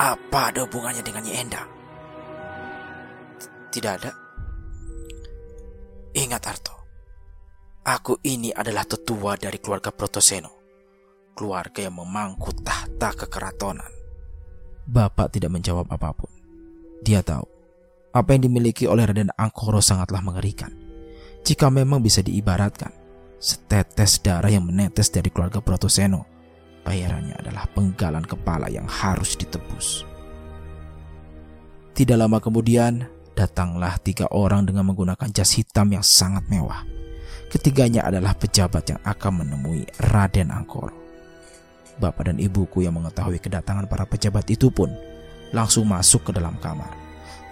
Apa 0.00 0.50
ada 0.50 0.64
hubungannya 0.64 1.04
dengan 1.04 1.22
Nyi 1.24 1.34
Endang? 1.36 1.68
Tidak 3.72 3.92
ada. 3.92 4.12
Ingat 6.12 6.42
Arto, 6.44 6.76
aku 7.88 8.20
ini 8.28 8.52
adalah 8.52 8.84
tetua 8.84 9.32
dari 9.40 9.56
keluarga 9.56 9.88
Protoseno 9.88 10.62
keluarga 11.32 11.88
yang 11.88 11.96
memangku 11.96 12.52
tahta 12.60 13.16
kekeratonan. 13.16 14.01
Bapak 14.86 15.34
tidak 15.34 15.54
menjawab 15.54 15.86
apa 15.90 16.10
pun. 16.14 16.30
Dia 17.02 17.22
tahu 17.22 17.46
apa 18.12 18.36
yang 18.36 18.44
dimiliki 18.44 18.84
oleh 18.84 19.08
Raden 19.08 19.32
Angkoro 19.34 19.80
sangatlah 19.80 20.20
mengerikan. 20.20 20.70
Jika 21.42 21.72
memang 21.72 22.04
bisa 22.04 22.22
diibaratkan, 22.22 22.92
setetes 23.40 24.22
darah 24.22 24.52
yang 24.52 24.62
menetes 24.62 25.10
dari 25.10 25.32
keluarga 25.32 25.58
Protoseno, 25.58 26.28
bayarannya 26.86 27.34
adalah 27.40 27.66
penggalan 27.72 28.22
kepala 28.22 28.70
yang 28.70 28.86
harus 28.86 29.34
ditebus. 29.34 30.06
Tidak 31.92 32.14
lama 32.14 32.38
kemudian, 32.38 33.08
datanglah 33.34 33.98
tiga 33.98 34.30
orang 34.30 34.68
dengan 34.68 34.86
menggunakan 34.86 35.28
jas 35.34 35.58
hitam 35.58 35.90
yang 35.90 36.04
sangat 36.04 36.46
mewah. 36.46 36.86
Ketiganya 37.50 38.06
adalah 38.06 38.32
pejabat 38.32 38.96
yang 38.96 39.00
akan 39.04 39.44
menemui 39.44 39.84
Raden 40.12 40.48
Angkoro. 40.54 41.01
Bapak 42.02 42.26
dan 42.26 42.42
ibuku 42.42 42.82
yang 42.82 42.98
mengetahui 42.98 43.38
kedatangan 43.38 43.86
para 43.86 44.02
pejabat 44.02 44.42
itu 44.50 44.74
pun 44.74 44.90
langsung 45.54 45.86
masuk 45.86 46.26
ke 46.26 46.30
dalam 46.34 46.58
kamar. 46.58 46.90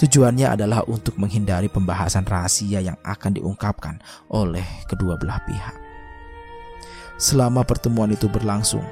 Tujuannya 0.02 0.50
adalah 0.58 0.82
untuk 0.90 1.14
menghindari 1.20 1.70
pembahasan 1.70 2.26
rahasia 2.26 2.82
yang 2.82 2.98
akan 3.06 3.38
diungkapkan 3.38 4.02
oleh 4.32 4.64
kedua 4.90 5.14
belah 5.14 5.38
pihak. 5.46 5.76
Selama 7.20 7.62
pertemuan 7.62 8.10
itu 8.10 8.26
berlangsung, 8.26 8.82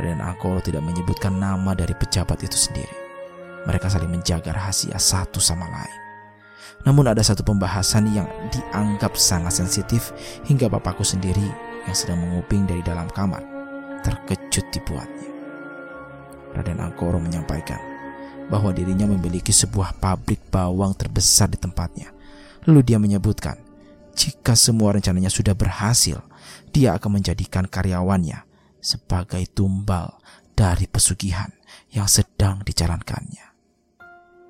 Raden 0.00 0.18
Angkoro 0.18 0.64
tidak 0.64 0.82
menyebutkan 0.82 1.36
nama 1.38 1.76
dari 1.76 1.92
pejabat 1.92 2.40
itu 2.42 2.56
sendiri. 2.56 2.96
Mereka 3.68 3.86
saling 3.86 4.10
menjaga 4.10 4.56
rahasia 4.56 4.96
satu 4.96 5.38
sama 5.38 5.68
lain. 5.68 6.00
Namun 6.88 7.12
ada 7.12 7.20
satu 7.20 7.44
pembahasan 7.44 8.10
yang 8.16 8.26
dianggap 8.48 9.14
sangat 9.14 9.54
sensitif 9.60 10.10
hingga 10.48 10.66
bapakku 10.72 11.04
sendiri 11.04 11.46
yang 11.84 11.94
sedang 11.94 12.18
menguping 12.18 12.64
dari 12.64 12.80
dalam 12.80 13.06
kamar 13.12 13.55
terkejut 14.06 14.70
dibuatnya. 14.70 15.30
Raden 16.54 16.78
Angkoro 16.78 17.18
menyampaikan 17.18 17.82
bahwa 18.46 18.70
dirinya 18.70 19.10
memiliki 19.10 19.50
sebuah 19.50 19.98
pabrik 19.98 20.46
bawang 20.46 20.94
terbesar 20.94 21.50
di 21.50 21.58
tempatnya. 21.58 22.14
Lalu 22.70 22.86
dia 22.86 23.02
menyebutkan, 23.02 23.58
jika 24.14 24.54
semua 24.54 24.94
rencananya 24.94 25.28
sudah 25.28 25.58
berhasil, 25.58 26.22
dia 26.70 26.94
akan 26.94 27.18
menjadikan 27.18 27.66
karyawannya 27.66 28.46
sebagai 28.78 29.42
tumbal 29.50 30.22
dari 30.54 30.86
pesugihan 30.86 31.50
yang 31.90 32.06
sedang 32.06 32.62
dijalankannya. 32.62 33.42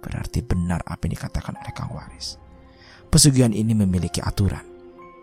Berarti 0.04 0.44
benar 0.44 0.84
apa 0.84 1.08
yang 1.08 1.16
dikatakan 1.16 1.56
oleh 1.56 1.72
Kang 1.72 1.90
Waris. 1.96 2.36
Pesugihan 3.08 3.56
ini 3.56 3.72
memiliki 3.72 4.20
aturan. 4.20 4.62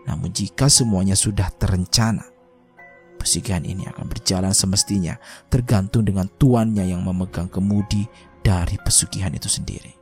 Namun 0.04 0.34
jika 0.34 0.68
semuanya 0.68 1.16
sudah 1.16 1.48
terencana, 1.56 2.33
pesugihan 3.16 3.64
ini 3.64 3.88
akan 3.88 4.06
berjalan 4.06 4.52
semestinya 4.52 5.16
tergantung 5.48 6.04
dengan 6.04 6.28
tuannya 6.28 6.84
yang 6.84 7.00
memegang 7.00 7.48
kemudi 7.48 8.04
dari 8.44 8.76
pesugihan 8.80 9.32
itu 9.32 9.48
sendiri. 9.48 9.92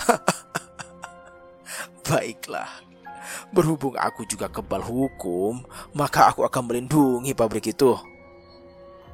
Baiklah, 2.10 2.82
berhubung 3.54 3.94
aku 3.94 4.26
juga 4.26 4.50
kebal 4.50 4.82
hukum, 4.82 5.62
maka 5.94 6.34
aku 6.34 6.42
akan 6.42 6.66
melindungi 6.66 7.30
pabrik 7.36 7.70
itu. 7.70 7.94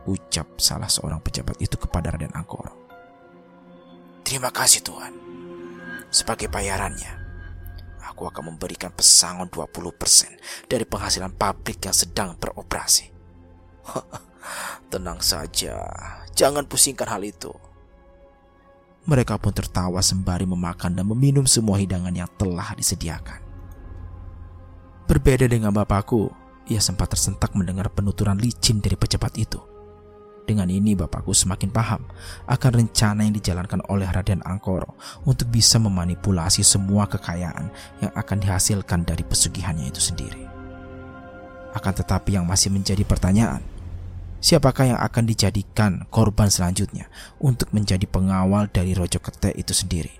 Ucap 0.06 0.56
salah 0.56 0.88
seorang 0.88 1.20
pejabat 1.20 1.60
itu 1.60 1.76
kepada 1.76 2.14
Raden 2.14 2.32
Angkoro. 2.32 2.72
Terima 4.22 4.54
kasih 4.54 4.82
Tuhan. 4.82 5.12
Sebagai 6.08 6.46
bayarannya, 6.46 7.10
aku 8.06 8.30
akan 8.30 8.54
memberikan 8.54 8.94
pesangon 8.94 9.50
20% 9.50 10.70
dari 10.70 10.86
penghasilan 10.86 11.34
pabrik 11.34 11.82
yang 11.82 11.92
sedang 11.92 12.38
beroperasi. 12.38 13.15
Tenang 14.92 15.20
saja, 15.22 15.82
jangan 16.34 16.66
pusingkan 16.66 17.10
hal 17.10 17.22
itu. 17.26 17.52
Mereka 19.06 19.38
pun 19.38 19.54
tertawa 19.54 20.02
sembari 20.02 20.50
memakan 20.50 20.98
dan 20.98 21.06
meminum 21.06 21.46
semua 21.46 21.78
hidangan 21.78 22.10
yang 22.10 22.26
telah 22.34 22.74
disediakan. 22.74 23.38
Berbeda 25.06 25.46
dengan 25.46 25.70
bapakku, 25.70 26.26
ia 26.66 26.82
sempat 26.82 27.14
tersentak 27.14 27.54
mendengar 27.54 27.86
penuturan 27.94 28.34
licin 28.34 28.82
dari 28.82 28.98
pejabat 28.98 29.38
itu. 29.38 29.62
Dengan 30.46 30.70
ini 30.70 30.94
bapakku 30.94 31.34
semakin 31.34 31.70
paham 31.74 32.02
akan 32.46 32.70
rencana 32.82 33.26
yang 33.26 33.34
dijalankan 33.34 33.82
oleh 33.90 34.06
Raden 34.06 34.42
Angkoro 34.46 34.94
untuk 35.26 35.50
bisa 35.50 35.78
memanipulasi 35.82 36.62
semua 36.62 37.10
kekayaan 37.10 37.66
yang 38.02 38.12
akan 38.14 38.38
dihasilkan 38.42 39.02
dari 39.02 39.26
pesugihannya 39.26 39.90
itu 39.90 39.98
sendiri. 39.98 40.46
Akan 41.74 41.94
tetapi 41.94 42.38
yang 42.38 42.46
masih 42.46 42.70
menjadi 42.70 43.02
pertanyaan, 43.02 43.62
siapakah 44.40 44.94
yang 44.94 45.00
akan 45.00 45.24
dijadikan 45.26 46.04
korban 46.12 46.52
selanjutnya 46.52 47.08
untuk 47.40 47.72
menjadi 47.72 48.04
pengawal 48.04 48.68
dari 48.70 48.92
Rojo 48.92 49.18
Kete 49.18 49.56
itu 49.56 49.72
sendiri. 49.72 50.12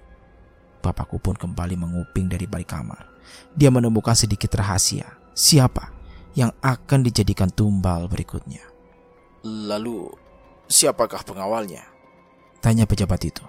Bapakku 0.81 1.19
pun 1.19 1.35
kembali 1.35 1.75
menguping 1.75 2.31
dari 2.31 2.47
balik 2.47 2.71
kamar. 2.73 3.11
Dia 3.53 3.75
menemukan 3.75 4.15
sedikit 4.15 4.55
rahasia. 4.55 5.19
Siapa 5.37 5.93
yang 6.39 6.55
akan 6.63 7.05
dijadikan 7.05 7.51
tumbal 7.51 8.07
berikutnya? 8.07 8.63
Lalu, 9.45 10.11
siapakah 10.71 11.27
pengawalnya? 11.27 11.85
Tanya 12.63 12.89
pejabat 12.89 13.21
itu. 13.27 13.45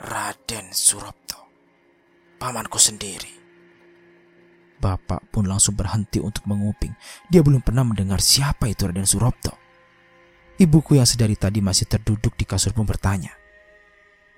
Raden 0.00 0.72
Surapto, 0.72 1.38
pamanku 2.40 2.80
sendiri. 2.80 3.39
Bapak 4.80 5.28
pun 5.28 5.44
langsung 5.44 5.76
berhenti 5.76 6.24
untuk 6.24 6.48
menguping. 6.48 6.96
Dia 7.28 7.44
belum 7.44 7.60
pernah 7.60 7.84
mendengar 7.84 8.24
siapa 8.24 8.64
itu 8.64 8.88
Raden 8.88 9.04
Surapto. 9.04 9.52
Ibuku 10.56 10.96
yang 10.96 11.04
sedari 11.04 11.36
tadi 11.36 11.60
masih 11.60 11.84
terduduk 11.84 12.32
di 12.36 12.48
kasur 12.48 12.72
pun 12.72 12.88
bertanya. 12.88 13.36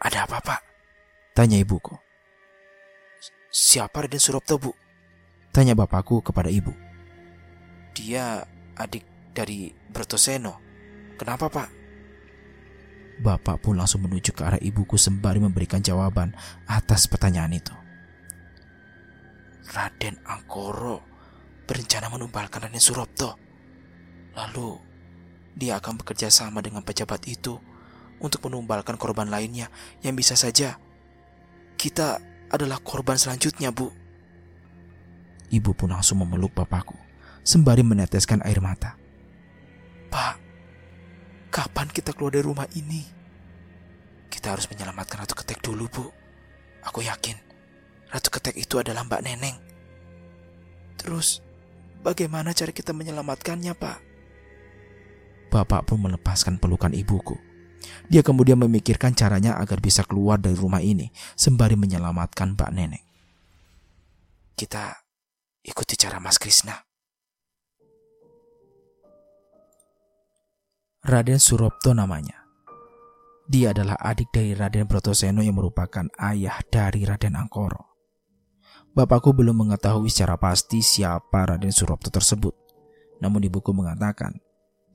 Ada 0.02 0.26
apa, 0.26 0.42
Pak? 0.42 0.61
Tanya 1.38 1.62
ibuku. 1.62 1.94
Siapa 3.55 4.02
Raden 4.02 4.18
Surapto, 4.18 4.59
Bu? 4.59 4.74
Tanya 5.55 5.78
bapakku 5.78 6.18
kepada 6.26 6.50
ibu. 6.50 6.74
Dia 7.94 8.42
adik 8.74 9.07
dari 9.31 9.70
Bertoseno. 9.70 10.59
Kenapa, 11.14 11.46
Pak? 11.46 11.68
Bapak 13.22 13.62
pun 13.62 13.78
langsung 13.78 14.02
menuju 14.02 14.35
ke 14.35 14.42
arah 14.42 14.59
ibuku 14.59 14.98
sembari 14.98 15.38
memberikan 15.38 15.78
jawaban 15.78 16.35
atas 16.66 17.07
pertanyaan 17.07 17.55
itu. 17.55 17.81
Raden 19.70 20.18
Angkoro 20.27 20.98
berencana 21.68 22.11
menumbalkan 22.11 22.66
Raden 22.66 22.83
Surapto. 22.83 23.38
Lalu, 24.35 24.81
dia 25.55 25.79
akan 25.79 26.03
bekerja 26.03 26.33
sama 26.33 26.64
dengan 26.64 26.83
pejabat 26.83 27.29
itu 27.29 27.61
untuk 28.18 28.48
menumbalkan 28.51 28.96
korban 28.96 29.29
lainnya 29.29 29.68
yang 30.01 30.16
bisa 30.18 30.35
saja 30.35 30.81
kita 31.83 32.22
adalah 32.46 32.79
korban 32.79 33.18
selanjutnya, 33.18 33.75
Bu. 33.75 33.90
Ibu 35.51 35.75
pun 35.75 35.90
langsung 35.90 36.22
memeluk 36.22 36.55
bapakku 36.55 36.94
sembari 37.42 37.83
meneteskan 37.83 38.38
air 38.46 38.62
mata. 38.62 38.94
Pak, 40.07 40.38
kapan 41.51 41.90
kita 41.90 42.14
keluar 42.14 42.38
dari 42.38 42.46
rumah 42.46 42.70
ini? 42.79 43.03
Kita 44.31 44.55
harus 44.55 44.70
menyelamatkan 44.70 45.27
Ratu 45.27 45.35
Ketek 45.35 45.59
dulu, 45.59 45.90
Bu. 45.90 46.07
Aku 46.87 47.03
yakin 47.03 47.35
Ratu 48.12 48.29
Ketek 48.29 48.61
itu 48.61 48.77
adalah 48.77 49.09
Mbak 49.09 49.22
Neneng. 49.25 49.57
Terus, 51.01 51.40
bagaimana 52.05 52.53
cara 52.53 52.68
kita 52.68 52.92
menyelamatkannya, 52.92 53.72
Pak? 53.72 53.98
Bapak 55.48 55.88
pun 55.88 56.05
melepaskan 56.05 56.61
pelukan 56.61 56.92
ibuku. 56.92 57.40
Dia 58.12 58.20
kemudian 58.20 58.61
memikirkan 58.61 59.16
caranya 59.16 59.57
agar 59.57 59.81
bisa 59.81 60.05
keluar 60.05 60.37
dari 60.37 60.55
rumah 60.55 60.85
ini 60.85 61.09
sembari 61.35 61.75
menyelamatkan 61.75 62.53
Mbak 62.53 62.70
Neneng. 62.77 63.05
Kita 64.53 64.92
ikuti 65.64 65.96
cara 65.96 66.20
Mas 66.20 66.37
Krishna. 66.37 66.77
Raden 71.03 71.42
Suropto 71.42 71.90
namanya. 71.96 72.46
Dia 73.51 73.75
adalah 73.75 73.98
adik 73.98 74.31
dari 74.31 74.55
Raden 74.55 74.87
Brotoseno 74.87 75.42
yang 75.42 75.59
merupakan 75.59 76.07
ayah 76.22 76.62
dari 76.70 77.03
Raden 77.03 77.35
Angkoro. 77.35 77.91
Bapakku 78.92 79.33
belum 79.33 79.57
mengetahui 79.57 80.12
secara 80.12 80.37
pasti 80.37 80.85
siapa 80.85 81.48
Raden 81.48 81.72
Suropto 81.72 82.12
tersebut. 82.12 82.52
Namun 83.24 83.40
di 83.40 83.48
buku 83.48 83.72
mengatakan, 83.72 84.37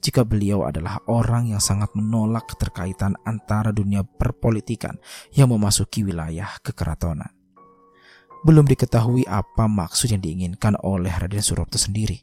jika 0.05 0.21
beliau 0.21 0.69
adalah 0.69 1.01
orang 1.09 1.49
yang 1.49 1.57
sangat 1.57 1.89
menolak 1.97 2.45
keterkaitan 2.45 3.17
antara 3.25 3.73
dunia 3.73 4.05
perpolitikan 4.05 5.01
yang 5.33 5.49
memasuki 5.49 6.05
wilayah 6.05 6.45
kekeratonan. 6.61 7.33
Belum 8.45 8.69
diketahui 8.69 9.25
apa 9.25 9.65
maksud 9.65 10.13
yang 10.13 10.21
diinginkan 10.21 10.77
oleh 10.85 11.09
Raden 11.09 11.41
Suropto 11.41 11.81
sendiri. 11.81 12.21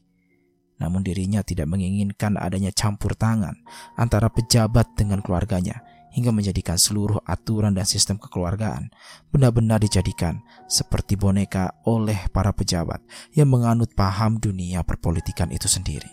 Namun 0.79 1.03
dirinya 1.03 1.43
tidak 1.43 1.67
menginginkan 1.67 2.39
adanya 2.39 2.71
campur 2.71 3.19
tangan 3.19 3.67
antara 3.99 4.31
pejabat 4.31 4.95
dengan 4.95 5.19
keluarganya 5.27 5.83
hingga 6.15 6.31
menjadikan 6.31 6.79
seluruh 6.79 7.19
aturan 7.27 7.75
dan 7.75 7.83
sistem 7.83 8.23
kekeluargaan 8.23 8.95
benar-benar 9.35 9.83
dijadikan 9.83 10.47
seperti 10.71 11.19
boneka 11.19 11.75
oleh 11.91 12.31
para 12.31 12.55
pejabat 12.55 13.03
yang 13.35 13.51
menganut 13.51 13.91
paham 13.99 14.39
dunia 14.39 14.87
perpolitikan 14.87 15.51
itu 15.51 15.67
sendiri. 15.67 16.09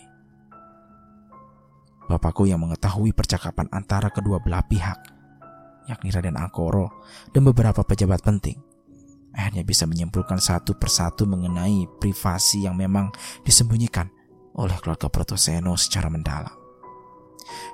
Bapakku 2.10 2.50
yang 2.50 2.58
mengetahui 2.60 3.14
percakapan 3.14 3.70
antara 3.70 4.10
kedua 4.10 4.42
belah 4.42 4.66
pihak, 4.66 4.98
yakni 5.86 6.10
Raden 6.10 6.34
Angkoro 6.34 7.06
dan 7.30 7.46
beberapa 7.46 7.86
pejabat 7.86 8.26
penting, 8.26 8.58
akhirnya 9.32 9.62
bisa 9.62 9.86
menyimpulkan 9.86 10.42
satu 10.42 10.74
persatu 10.76 11.24
mengenai 11.30 11.86
privasi 12.02 12.66
yang 12.66 12.74
memang 12.74 13.14
disembunyikan 13.46 14.10
oleh 14.58 14.76
keluarga 14.82 15.08
Protoseno 15.08 15.78
secara 15.78 16.12
mendalam. 16.12 16.61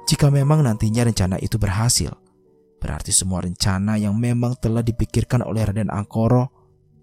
Jika 0.08 0.32
memang 0.32 0.64
nantinya 0.64 1.04
rencana 1.04 1.36
itu 1.38 1.60
berhasil, 1.60 2.12
berarti 2.78 3.10
semua 3.10 3.42
rencana 3.42 3.98
yang 3.98 4.14
memang 4.16 4.56
telah 4.58 4.80
dipikirkan 4.80 5.42
oleh 5.42 5.66
Raden 5.66 5.90
Angkoro 5.90 6.50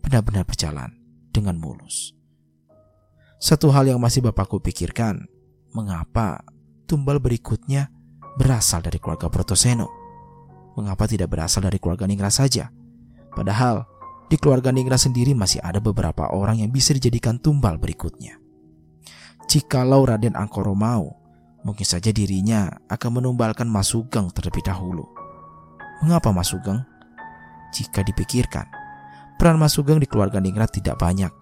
benar-benar 0.01 0.45
berjalan 0.47 0.93
dengan 1.33 1.59
mulus. 1.59 2.15
Satu 3.41 3.69
hal 3.69 3.91
yang 3.91 3.99
masih 3.99 4.23
bapakku 4.23 4.63
pikirkan, 4.63 5.27
mengapa 5.75 6.41
tumbal 6.87 7.19
berikutnya 7.19 7.91
berasal 8.39 8.79
dari 8.81 8.97
keluarga 8.97 9.27
Protoseno? 9.27 9.91
Mengapa 10.79 11.07
tidak 11.07 11.31
berasal 11.31 11.63
dari 11.67 11.79
keluarga 11.79 12.07
Ningra 12.07 12.31
saja? 12.31 12.71
Padahal 13.35 13.83
di 14.31 14.39
keluarga 14.39 14.71
Ningra 14.71 14.97
sendiri 14.97 15.35
masih 15.35 15.61
ada 15.61 15.77
beberapa 15.83 16.31
orang 16.31 16.63
yang 16.63 16.71
bisa 16.71 16.95
dijadikan 16.95 17.37
tumbal 17.37 17.77
berikutnya. 17.77 18.39
Jikalau 19.45 20.07
Raden 20.09 20.33
Angkoro 20.33 20.73
mau, 20.73 21.24
Mungkin 21.65 21.81
saja 21.81 22.13
dirinya 22.13 22.69
akan 22.93 23.19
menumbalkan 23.19 23.65
Mas 23.65 23.89
Sugeng 23.89 24.29
terlebih 24.29 24.61
dahulu. 24.61 25.09
Mengapa 26.05 26.29
Mas 26.29 26.53
Sugeng? 26.53 26.85
Jika 27.73 28.05
dipikirkan, 28.05 28.69
peran 29.41 29.57
Mas 29.57 29.73
Sugeng 29.73 29.97
di 29.97 30.05
keluarga 30.05 30.37
Ningrat 30.37 30.77
tidak 30.77 31.01
banyak. 31.01 31.33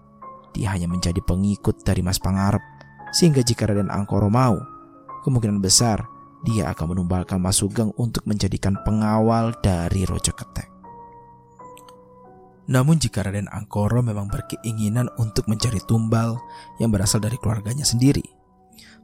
Dia 0.56 0.72
hanya 0.72 0.88
menjadi 0.88 1.20
pengikut 1.20 1.84
dari 1.84 2.00
Mas 2.00 2.16
Pangarep, 2.16 2.64
sehingga 3.12 3.44
jika 3.44 3.68
Raden 3.68 3.92
Angkoro 3.92 4.32
mau, 4.32 4.56
kemungkinan 5.28 5.60
besar 5.60 6.08
dia 6.44 6.72
akan 6.72 6.96
menumbalkan 6.96 7.36
Mas 7.36 7.60
Sugeng 7.60 7.92
untuk 8.00 8.24
menjadikan 8.24 8.80
pengawal 8.80 9.52
dari 9.60 10.08
Rojo 10.08 10.32
Ketek. 10.32 10.72
Namun 12.64 12.96
jika 12.96 13.20
Raden 13.20 13.52
Angkoro 13.52 14.00
memang 14.00 14.32
berkeinginan 14.32 15.12
untuk 15.20 15.44
mencari 15.52 15.84
tumbal 15.84 16.40
yang 16.80 16.88
berasal 16.88 17.20
dari 17.20 17.36
keluarganya 17.36 17.84
sendiri, 17.84 18.24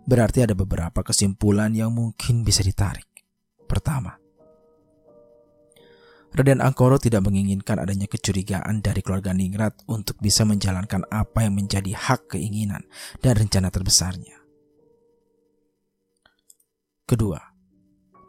berarti 0.05 0.45
ada 0.45 0.55
beberapa 0.57 1.01
kesimpulan 1.05 1.73
yang 1.73 1.93
mungkin 1.93 2.45
bisa 2.47 2.61
ditarik. 2.61 3.07
Pertama, 3.69 4.21
Raden 6.31 6.63
Angkoro 6.63 6.95
tidak 7.03 7.27
menginginkan 7.27 7.83
adanya 7.83 8.07
kecurigaan 8.07 8.79
dari 8.79 9.03
keluarga 9.03 9.35
Ningrat 9.35 9.83
untuk 9.91 10.15
bisa 10.23 10.47
menjalankan 10.47 11.03
apa 11.11 11.43
yang 11.43 11.59
menjadi 11.59 11.91
hak 11.91 12.39
keinginan 12.39 12.87
dan 13.19 13.35
rencana 13.35 13.67
terbesarnya. 13.75 14.39
Kedua, 17.03 17.51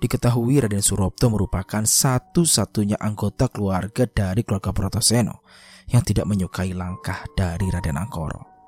Diketahui 0.02 0.58
Raden 0.58 0.82
Suropto 0.82 1.30
merupakan 1.30 1.86
satu-satunya 1.86 2.98
anggota 2.98 3.54
keluarga 3.54 4.10
dari 4.10 4.42
keluarga 4.42 4.74
Protoseno 4.74 5.46
yang 5.94 6.02
tidak 6.02 6.26
menyukai 6.26 6.74
langkah 6.74 7.22
dari 7.38 7.70
Raden 7.70 8.02
Angkoro. 8.02 8.61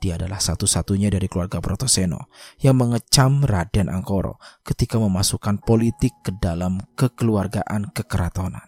Dia 0.00 0.16
adalah 0.16 0.40
satu-satunya 0.40 1.12
dari 1.12 1.28
keluarga 1.28 1.60
Protoseno 1.60 2.32
yang 2.64 2.80
mengecam 2.80 3.44
Raden 3.44 3.92
Angkoro 3.92 4.40
ketika 4.64 4.96
memasukkan 4.96 5.60
politik 5.60 6.16
ke 6.24 6.32
dalam 6.40 6.80
kekeluargaan 6.96 7.92
kekeratonan. 7.92 8.64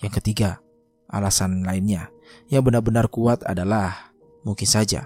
Yang 0.00 0.12
ketiga, 0.24 0.64
alasan 1.12 1.68
lainnya 1.68 2.08
yang 2.48 2.64
benar-benar 2.64 3.12
kuat 3.12 3.44
adalah 3.44 4.10
mungkin 4.42 4.64
saja 4.64 5.04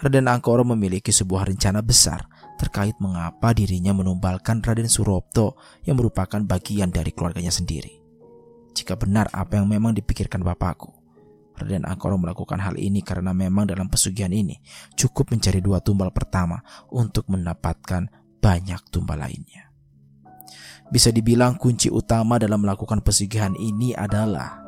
Raden 0.00 0.32
Angkoro 0.32 0.64
memiliki 0.64 1.12
sebuah 1.12 1.44
rencana 1.44 1.84
besar 1.84 2.24
terkait 2.56 2.96
mengapa 3.04 3.52
dirinya 3.52 3.92
menumbalkan 3.92 4.64
Raden 4.64 4.88
Suropto 4.88 5.60
yang 5.84 6.00
merupakan 6.00 6.40
bagian 6.40 6.88
dari 6.88 7.12
keluarganya 7.12 7.52
sendiri. 7.52 8.00
Jika 8.72 8.96
benar 8.96 9.28
apa 9.28 9.60
yang 9.60 9.68
memang 9.68 9.92
dipikirkan 9.92 10.40
bapakku, 10.40 10.99
Raden 11.60 11.84
Angkoro 11.84 12.16
melakukan 12.16 12.58
hal 12.58 12.80
ini 12.80 13.04
karena 13.04 13.36
memang 13.36 13.68
dalam 13.68 13.92
pesugihan 13.92 14.32
ini 14.32 14.56
cukup 14.96 15.30
mencari 15.30 15.60
dua 15.60 15.84
tumbal 15.84 16.08
pertama 16.10 16.64
untuk 16.88 17.28
mendapatkan 17.28 18.08
banyak 18.40 18.80
tumbal 18.88 19.20
lainnya. 19.20 19.68
Bisa 20.90 21.14
dibilang 21.14 21.54
kunci 21.54 21.86
utama 21.86 22.40
dalam 22.40 22.66
melakukan 22.66 22.98
pesugihan 23.04 23.54
ini 23.54 23.94
adalah 23.94 24.58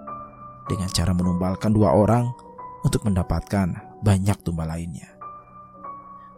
dengan 0.71 0.87
cara 0.87 1.11
menumbalkan 1.11 1.75
dua 1.75 1.91
orang 1.91 2.31
untuk 2.87 3.03
mendapatkan 3.03 3.99
banyak 4.07 4.39
tumbal 4.47 4.71
lainnya. 4.71 5.11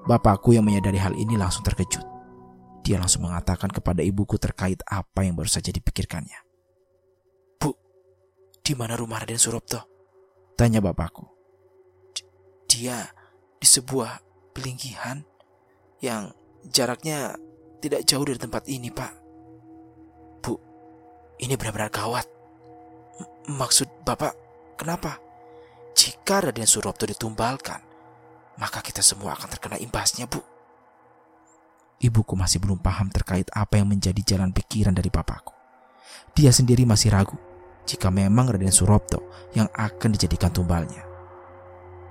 Bapakku 0.04 0.56
yang 0.56 0.64
menyadari 0.64 1.00
hal 1.00 1.12
ini 1.16 1.36
langsung 1.36 1.64
terkejut. 1.64 2.04
Dia 2.84 3.00
langsung 3.00 3.24
mengatakan 3.24 3.72
kepada 3.72 4.04
ibuku 4.04 4.36
terkait 4.36 4.80
apa 4.84 5.24
yang 5.24 5.36
baru 5.36 5.48
saja 5.48 5.72
dipikirkannya. 5.72 6.36
Bu, 7.56 7.72
di 8.60 8.76
mana 8.76 9.00
rumah 9.00 9.24
Raden 9.24 9.40
Suropto? 9.40 9.93
Tanya 10.54 10.78
bapakku. 10.78 11.26
Dia 12.70 13.10
di 13.58 13.66
sebuah 13.66 14.22
pelinggihan 14.54 15.26
yang 15.98 16.30
jaraknya 16.70 17.34
tidak 17.82 18.06
jauh 18.06 18.22
dari 18.22 18.38
tempat 18.38 18.70
ini, 18.70 18.88
Pak. 18.94 19.12
Bu, 20.46 20.54
ini 21.42 21.58
benar-benar 21.58 21.90
gawat. 21.90 22.26
M 23.50 23.58
maksud 23.58 24.06
Bapak, 24.06 24.34
kenapa? 24.78 25.18
Jika 25.94 26.42
Raden 26.46 26.66
Suropto 26.66 27.06
ditumbalkan, 27.06 27.82
maka 28.58 28.78
kita 28.78 29.02
semua 29.02 29.34
akan 29.34 29.50
terkena 29.50 29.76
imbasnya, 29.82 30.30
Bu. 30.30 30.38
Ibuku 31.98 32.34
masih 32.38 32.62
belum 32.62 32.78
paham 32.78 33.10
terkait 33.10 33.50
apa 33.50 33.78
yang 33.78 33.90
menjadi 33.90 34.22
jalan 34.22 34.54
pikiran 34.54 34.94
dari 34.94 35.10
papaku. 35.10 35.54
Dia 36.34 36.50
sendiri 36.50 36.82
masih 36.86 37.14
ragu 37.14 37.38
jika 37.84 38.08
memang 38.08 38.48
Raden 38.48 38.72
Suropto 38.72 39.52
yang 39.52 39.68
akan 39.72 40.08
dijadikan 40.16 40.50
tumbalnya. 40.50 41.04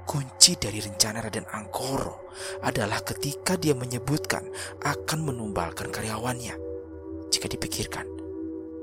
Kunci 0.04 0.60
dari 0.60 0.84
rencana 0.84 1.24
Raden 1.24 1.48
Angkoro 1.48 2.30
adalah 2.64 3.00
ketika 3.02 3.56
dia 3.56 3.72
menyebutkan 3.74 4.44
akan 4.84 5.20
menumbalkan 5.24 5.90
karyawannya. 5.90 6.56
Jika 7.32 7.48
dipikirkan, 7.50 8.06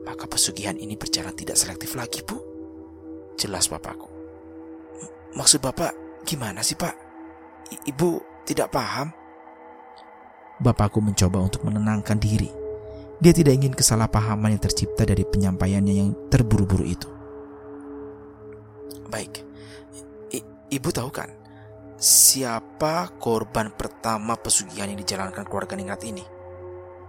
maka 0.03 0.25
pesugihan 0.27 0.75
ini 0.75 0.97
berjalan 0.97 1.37
tidak 1.37 1.61
selektif 1.61 1.95
lagi, 1.95 2.25
Bu. 2.25 2.41
Jelas 3.37 3.69
papaku. 3.69 4.09
Maksud 5.37 5.63
Bapak 5.63 6.25
gimana 6.27 6.65
sih, 6.65 6.75
Pak? 6.75 6.97
Ibu 7.87 8.43
tidak 8.49 8.75
paham? 8.75 9.15
Bapakku 10.61 11.01
mencoba 11.01 11.41
untuk 11.41 11.65
menenangkan 11.65 12.19
diri. 12.21 12.60
Dia 13.21 13.37
tidak 13.37 13.53
ingin 13.53 13.77
kesalahpahaman 13.77 14.57
yang 14.57 14.63
tercipta 14.65 15.05
dari 15.05 15.29
penyampaiannya 15.29 15.93
yang 15.93 16.11
terburu-buru 16.33 16.89
itu. 16.89 17.09
Baik, 19.13 19.45
I 20.33 20.41
ibu 20.73 20.89
tahu 20.89 21.13
kan 21.13 21.29
siapa 22.01 23.13
korban 23.21 23.77
pertama 23.77 24.41
pesugihan 24.41 24.89
yang 24.89 24.97
dijalankan 24.97 25.45
keluarga 25.45 25.77
Ningrat 25.77 26.01
ini? 26.09 26.25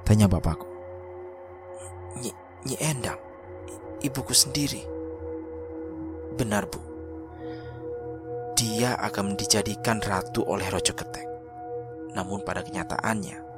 Tanya 0.03 0.27
bapakku. 0.27 0.67
Nyi, 2.19 2.35
Nyi 2.67 2.75
Endang, 2.83 3.21
ibuku 4.03 4.35
sendiri. 4.35 4.83
Benar 6.35 6.67
bu, 6.67 6.79
dia 8.59 8.99
akan 8.99 9.39
dijadikan 9.39 10.03
ratu 10.03 10.43
oleh 10.43 10.67
Rojo 10.67 10.91
Ketek. 10.91 11.27
Namun 12.11 12.43
pada 12.43 12.59
kenyataannya, 12.67 13.50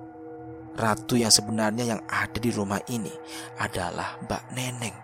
ratu 0.73 1.13
yang 1.19 1.29
sebenarnya 1.29 1.85
yang 1.85 2.01
ada 2.09 2.37
di 2.37 2.49
rumah 2.49 2.81
ini 2.89 3.11
adalah 3.61 4.17
Mbak 4.25 4.43
Neneng. 4.57 4.97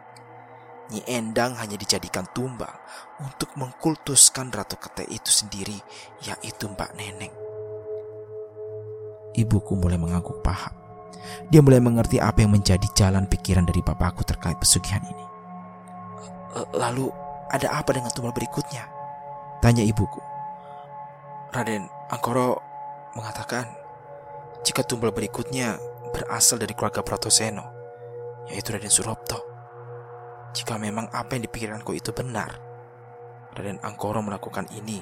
Nyi 0.90 1.06
Endang 1.06 1.54
hanya 1.62 1.78
dijadikan 1.78 2.26
tumbal 2.34 2.74
untuk 3.22 3.54
mengkultuskan 3.54 4.50
Ratu 4.50 4.74
Ketek 4.82 5.06
itu 5.06 5.30
sendiri, 5.30 5.78
yaitu 6.26 6.66
Mbak 6.66 6.98
Neneng. 6.98 7.34
Ibuku 9.38 9.78
mulai 9.78 10.02
mengangguk 10.02 10.42
paham. 10.42 10.74
Dia 11.54 11.62
mulai 11.62 11.78
mengerti 11.78 12.18
apa 12.18 12.42
yang 12.42 12.58
menjadi 12.58 12.90
jalan 12.98 13.30
pikiran 13.30 13.70
dari 13.70 13.86
bapakku 13.86 14.26
terkait 14.26 14.58
pesugihan 14.58 15.06
ini. 15.06 15.26
Lalu 16.74 17.14
ada 17.54 17.70
apa 17.78 17.94
dengan 17.94 18.10
tumbal 18.10 18.34
berikutnya? 18.34 18.90
Tanya 19.62 19.86
ibuku. 19.86 20.18
Raden 21.54 21.86
Angkoro 22.10 22.58
mengatakan 23.14 23.70
jika 24.64 24.84
tumbal 24.84 25.16
berikutnya 25.16 25.80
berasal 26.12 26.60
dari 26.60 26.76
keluarga 26.76 27.06
Protoseno, 27.06 27.66
yaitu 28.52 28.76
Raden 28.76 28.92
Suropto. 28.92 29.40
Jika 30.52 30.82
memang 30.82 31.08
apa 31.14 31.38
yang 31.38 31.46
dipikirkanku 31.46 31.94
itu 31.94 32.10
benar, 32.12 32.58
Raden 33.54 33.80
Angkoro 33.86 34.20
melakukan 34.26 34.66
ini 34.74 35.00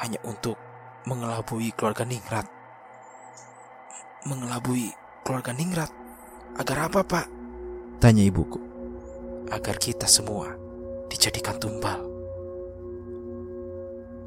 hanya 0.00 0.18
untuk 0.24 0.56
mengelabui 1.04 1.74
keluarga 1.74 2.06
Ningrat. 2.06 2.46
Mengelabui 4.28 4.92
keluarga 5.24 5.52
Ningrat? 5.56 5.90
Agar 6.58 6.90
apa, 6.90 7.00
Pak? 7.02 7.26
Tanya 8.00 8.24
ibuku. 8.24 8.60
Agar 9.50 9.76
kita 9.80 10.06
semua 10.06 10.54
dijadikan 11.10 11.58
tumbal. 11.58 12.00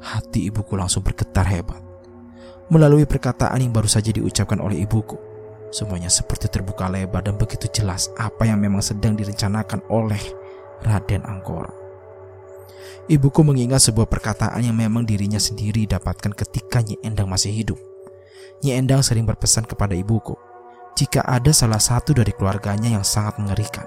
Hati 0.04 0.52
ibuku 0.52 0.76
langsung 0.76 1.00
bergetar 1.00 1.48
hebat. 1.48 1.93
Melalui 2.72 3.04
perkataan 3.04 3.60
yang 3.60 3.76
baru 3.76 3.84
saja 3.84 4.08
diucapkan 4.08 4.56
oleh 4.56 4.88
ibuku, 4.88 5.20
semuanya 5.68 6.08
seperti 6.08 6.48
terbuka 6.48 6.88
lebar 6.88 7.20
dan 7.20 7.36
begitu 7.36 7.68
jelas 7.68 8.08
apa 8.16 8.48
yang 8.48 8.56
memang 8.56 8.80
sedang 8.80 9.12
direncanakan 9.12 9.84
oleh 9.92 10.20
Raden 10.80 11.28
Angkor. 11.28 11.68
Ibuku 13.04 13.44
mengingat 13.44 13.84
sebuah 13.84 14.08
perkataan 14.08 14.64
yang 14.64 14.80
memang 14.80 15.04
dirinya 15.04 15.36
sendiri 15.36 15.84
dapatkan 15.84 16.32
ketika 16.32 16.80
Nyi 16.80 16.96
Endang 17.04 17.28
masih 17.28 17.52
hidup. 17.52 17.76
Nyi 18.64 18.80
Endang 18.80 19.04
sering 19.04 19.28
berpesan 19.28 19.68
kepada 19.68 19.92
ibuku, 19.92 20.32
jika 20.96 21.20
ada 21.20 21.52
salah 21.52 21.82
satu 21.82 22.16
dari 22.16 22.32
keluarganya 22.32 22.96
yang 22.96 23.04
sangat 23.04 23.36
mengerikan, 23.36 23.84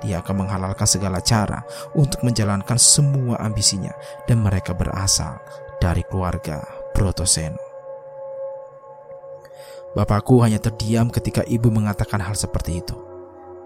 dia 0.00 0.24
akan 0.24 0.48
menghalalkan 0.48 0.88
segala 0.88 1.20
cara 1.20 1.60
untuk 1.92 2.24
menjalankan 2.24 2.80
semua 2.80 3.36
ambisinya 3.36 3.92
dan 4.24 4.40
mereka 4.40 4.72
berasal 4.72 5.36
dari 5.76 6.00
keluarga 6.08 6.64
Brotoseno. 6.96 7.67
Bapakku 9.98 10.38
hanya 10.46 10.62
terdiam 10.62 11.10
ketika 11.10 11.42
ibu 11.42 11.74
mengatakan 11.74 12.22
hal 12.22 12.38
seperti 12.38 12.78
itu. 12.78 12.94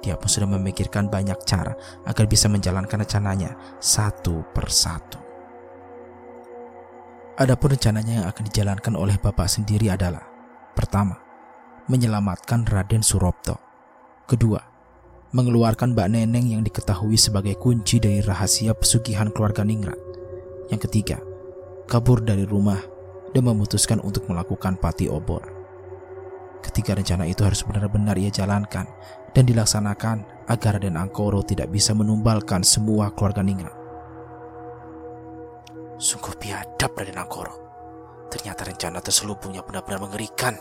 Dia 0.00 0.16
pun 0.16 0.32
sudah 0.32 0.48
memikirkan 0.48 1.12
banyak 1.12 1.36
cara 1.44 1.76
agar 2.08 2.24
bisa 2.24 2.48
menjalankan 2.48 3.04
rencananya 3.04 3.52
satu 3.76 4.40
persatu. 4.56 5.20
Adapun 7.36 7.76
rencananya 7.76 8.24
yang 8.24 8.26
akan 8.32 8.44
dijalankan 8.48 8.96
oleh 8.96 9.20
bapak 9.20 9.44
sendiri 9.44 9.92
adalah 9.92 10.24
Pertama, 10.72 11.20
menyelamatkan 11.92 12.64
Raden 12.64 13.04
Suropto. 13.04 13.60
Kedua, 14.24 14.56
mengeluarkan 15.36 15.92
Mbak 15.92 16.08
Neneng 16.16 16.48
yang 16.48 16.64
diketahui 16.64 17.20
sebagai 17.20 17.60
kunci 17.60 18.00
dari 18.00 18.24
rahasia 18.24 18.72
pesugihan 18.72 19.28
keluarga 19.28 19.68
Ningrat. 19.68 20.00
Yang 20.72 20.88
ketiga, 20.88 21.20
kabur 21.92 22.24
dari 22.24 22.48
rumah 22.48 22.80
dan 23.36 23.44
memutuskan 23.44 24.00
untuk 24.00 24.32
melakukan 24.32 24.80
pati 24.80 25.12
obor. 25.12 25.51
Ketiga 26.62 26.94
rencana 26.94 27.26
itu 27.26 27.42
harus 27.42 27.66
benar-benar 27.66 28.14
ia 28.14 28.30
jalankan 28.30 28.86
dan 29.34 29.44
dilaksanakan 29.44 30.46
agar 30.46 30.78
Raden 30.78 30.94
Angkoro 30.94 31.42
tidak 31.42 31.74
bisa 31.74 31.90
menumbalkan 31.90 32.62
semua 32.62 33.10
keluarga 33.10 33.42
Ningrat. 33.42 33.74
Sungguh 35.98 36.38
biadab 36.38 36.94
Raden 36.94 37.18
Angkoro. 37.18 37.54
Ternyata 38.30 38.64
rencana 38.64 39.02
terselubungnya 39.02 39.60
benar-benar 39.66 40.00
mengerikan. 40.00 40.56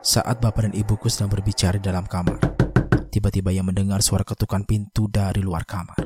Saat 0.00 0.40
bapak 0.40 0.70
dan 0.70 0.72
ibuku 0.72 1.12
sedang 1.12 1.28
berbicara 1.28 1.76
di 1.76 1.84
dalam 1.84 2.08
kamar, 2.08 2.40
tiba-tiba 3.12 3.52
ia 3.52 3.60
mendengar 3.60 4.00
suara 4.00 4.24
ketukan 4.24 4.64
pintu 4.64 5.12
dari 5.12 5.44
luar 5.44 5.68
kamar. 5.68 5.98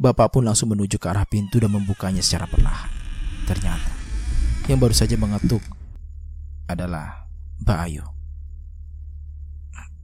Bapak 0.00 0.32
pun 0.32 0.48
langsung 0.48 0.72
menuju 0.72 0.96
ke 0.96 1.12
arah 1.12 1.28
pintu 1.28 1.60
dan 1.60 1.68
membukanya 1.68 2.24
secara 2.24 2.48
perlahan. 2.48 2.88
Ternyata, 3.44 3.92
yang 4.72 4.80
baru 4.80 4.96
saja 4.96 5.20
mengetuk 5.20 5.60
adalah 6.74 7.26
Mbak 7.62 7.78
Ayu. 7.86 8.04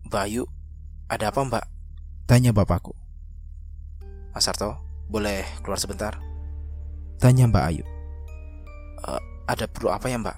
Mbak 0.07 0.23
Ayu, 0.27 0.43
ada 1.11 1.31
apa 1.31 1.41
mbak? 1.43 1.65
Tanya 2.27 2.51
bapakku. 2.55 2.95
Mas 4.35 4.45
Sarto, 4.45 4.77
boleh 5.09 5.47
keluar 5.63 5.79
sebentar? 5.79 6.19
Tanya 7.19 7.49
Mbak 7.49 7.65
Ayu. 7.65 7.85
Uh, 9.07 9.23
ada 9.49 9.65
perlu 9.71 9.91
apa 9.91 10.11
ya 10.11 10.19
mbak? 10.21 10.37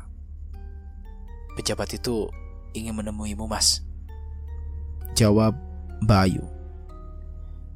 Pejabat 1.58 1.90
itu 1.98 2.30
ingin 2.70 2.94
menemuimu, 2.94 3.50
Mas. 3.50 3.82
Jawab 5.18 5.58
Mbak 6.06 6.20
Ayu. 6.30 6.44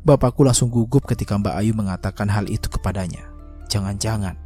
Bapakku 0.06 0.46
langsung 0.46 0.70
gugup 0.70 1.02
ketika 1.06 1.34
Mbak 1.34 1.54
Ayu 1.58 1.72
mengatakan 1.74 2.30
hal 2.30 2.46
itu 2.46 2.70
kepadanya. 2.70 3.26
Jangan-jangan 3.66 4.38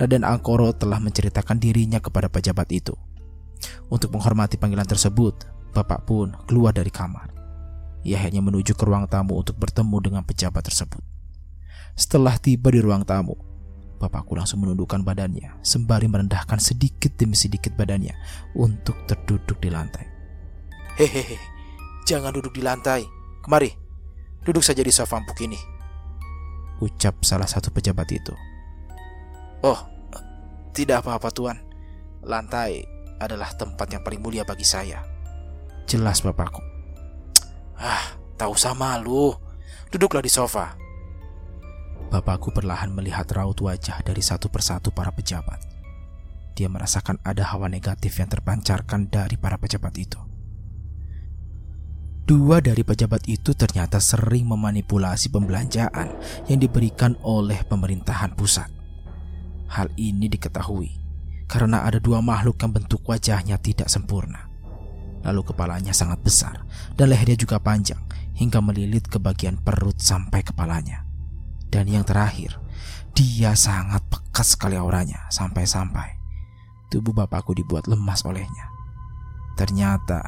Raden 0.00 0.24
Angkoro 0.24 0.72
telah 0.72 0.96
menceritakan 0.96 1.60
dirinya 1.60 2.00
kepada 2.00 2.32
pejabat 2.32 2.68
itu. 2.72 2.96
Untuk 3.92 4.12
menghormati 4.14 4.56
panggilan 4.56 4.88
tersebut, 4.88 5.48
Bapak 5.72 6.04
pun 6.04 6.36
keluar 6.44 6.76
dari 6.76 6.92
kamar. 6.92 7.32
Ia 8.04 8.20
hanya 8.20 8.42
menuju 8.44 8.76
ke 8.76 8.84
ruang 8.84 9.08
tamu 9.08 9.40
untuk 9.40 9.56
bertemu 9.56 9.96
dengan 10.04 10.22
pejabat 10.26 10.66
tersebut. 10.66 11.00
Setelah 11.96 12.36
tiba 12.36 12.68
di 12.68 12.80
ruang 12.82 13.06
tamu, 13.06 13.38
Bapakku 14.02 14.34
langsung 14.34 14.66
menundukkan 14.66 15.06
badannya 15.06 15.62
sembari 15.62 16.10
merendahkan 16.10 16.58
sedikit 16.58 17.14
demi 17.14 17.38
sedikit 17.38 17.70
badannya 17.78 18.10
untuk 18.58 18.98
terduduk 19.06 19.62
di 19.62 19.70
lantai. 19.70 20.02
Hehehe, 20.98 21.38
jangan 22.02 22.34
duduk 22.34 22.50
di 22.50 22.66
lantai. 22.66 23.06
Kemari, 23.46 23.70
duduk 24.42 24.66
saja 24.66 24.82
di 24.82 24.90
sofa 24.90 25.22
empuk 25.22 25.38
ini. 25.46 25.54
Ucap 26.82 27.22
salah 27.22 27.46
satu 27.46 27.70
pejabat 27.70 28.10
itu. 28.10 28.34
Oh, 29.62 29.78
tidak 30.74 31.06
apa-apa 31.06 31.30
tuan. 31.30 31.56
Lantai 32.26 32.91
adalah 33.24 33.54
tempat 33.54 33.86
yang 33.90 34.02
paling 34.02 34.18
mulia 34.18 34.42
bagi 34.42 34.66
saya. 34.66 35.02
Jelas 35.86 36.22
bapakku. 36.22 36.62
Ah, 37.78 38.14
tahu 38.38 38.54
sama 38.54 38.98
lu. 39.02 39.34
Duduklah 39.90 40.22
di 40.22 40.30
sofa. 40.30 40.78
Bapakku 42.08 42.52
perlahan 42.52 42.92
melihat 42.92 43.28
raut 43.32 43.56
wajah 43.58 44.00
dari 44.04 44.20
satu 44.20 44.48
persatu 44.52 44.92
para 44.92 45.10
pejabat. 45.10 45.58
Dia 46.52 46.68
merasakan 46.68 47.18
ada 47.24 47.48
hawa 47.48 47.72
negatif 47.72 48.20
yang 48.20 48.28
terpancarkan 48.28 49.08
dari 49.08 49.40
para 49.40 49.56
pejabat 49.56 49.96
itu. 49.96 50.20
Dua 52.22 52.62
dari 52.62 52.86
pejabat 52.86 53.26
itu 53.26 53.50
ternyata 53.52 53.98
sering 53.98 54.46
memanipulasi 54.46 55.34
pembelanjaan 55.34 56.14
yang 56.46 56.60
diberikan 56.62 57.18
oleh 57.26 57.58
pemerintahan 57.66 58.38
pusat. 58.38 58.70
Hal 59.72 59.90
ini 59.98 60.30
diketahui 60.30 61.01
karena 61.52 61.84
ada 61.84 62.00
dua 62.00 62.24
makhluk 62.24 62.56
yang 62.64 62.72
bentuk 62.72 63.04
wajahnya 63.04 63.60
tidak 63.60 63.92
sempurna. 63.92 64.48
Lalu 65.20 65.52
kepalanya 65.52 65.92
sangat 65.92 66.24
besar 66.24 66.64
dan 66.96 67.12
lehernya 67.12 67.36
juga 67.36 67.60
panjang 67.60 68.00
hingga 68.32 68.64
melilit 68.64 69.04
ke 69.04 69.20
bagian 69.20 69.60
perut 69.60 70.00
sampai 70.00 70.40
kepalanya. 70.40 71.04
Dan 71.68 71.92
yang 71.92 72.08
terakhir, 72.08 72.56
dia 73.12 73.52
sangat 73.52 74.00
pekat 74.08 74.48
sekali 74.48 74.80
auranya 74.80 75.28
sampai-sampai 75.28 76.22
tubuh 76.88 77.12
bapakku 77.12 77.52
dibuat 77.52 77.84
lemas 77.84 78.24
olehnya. 78.24 78.72
Ternyata 79.56 80.20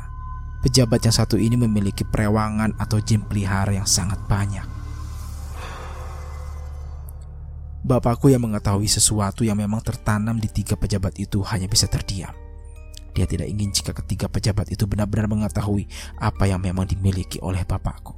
pejabat 0.61 1.05
yang 1.05 1.17
satu 1.17 1.41
ini 1.41 1.57
memiliki 1.57 2.05
perewangan 2.05 2.77
atau 2.77 3.01
jin 3.01 3.25
pelihara 3.25 3.73
yang 3.73 3.89
sangat 3.89 4.21
banyak. 4.29 4.84
Bapakku 7.85 8.33
yang 8.33 8.41
mengetahui 8.41 8.89
sesuatu 8.89 9.45
yang 9.45 9.61
memang 9.61 9.85
tertanam 9.85 10.41
di 10.41 10.49
tiga 10.49 10.73
pejabat 10.73 11.21
itu 11.21 11.45
hanya 11.45 11.69
bisa 11.69 11.85
terdiam. 11.85 12.33
Dia 13.13 13.29
tidak 13.29 13.45
ingin 13.45 13.77
jika 13.77 13.93
ketiga 13.93 14.25
pejabat 14.25 14.73
itu 14.73 14.89
benar-benar 14.89 15.29
mengetahui 15.29 15.85
apa 16.17 16.49
yang 16.49 16.65
memang 16.65 16.89
dimiliki 16.89 17.37
oleh 17.45 17.61
bapakku. 17.61 18.17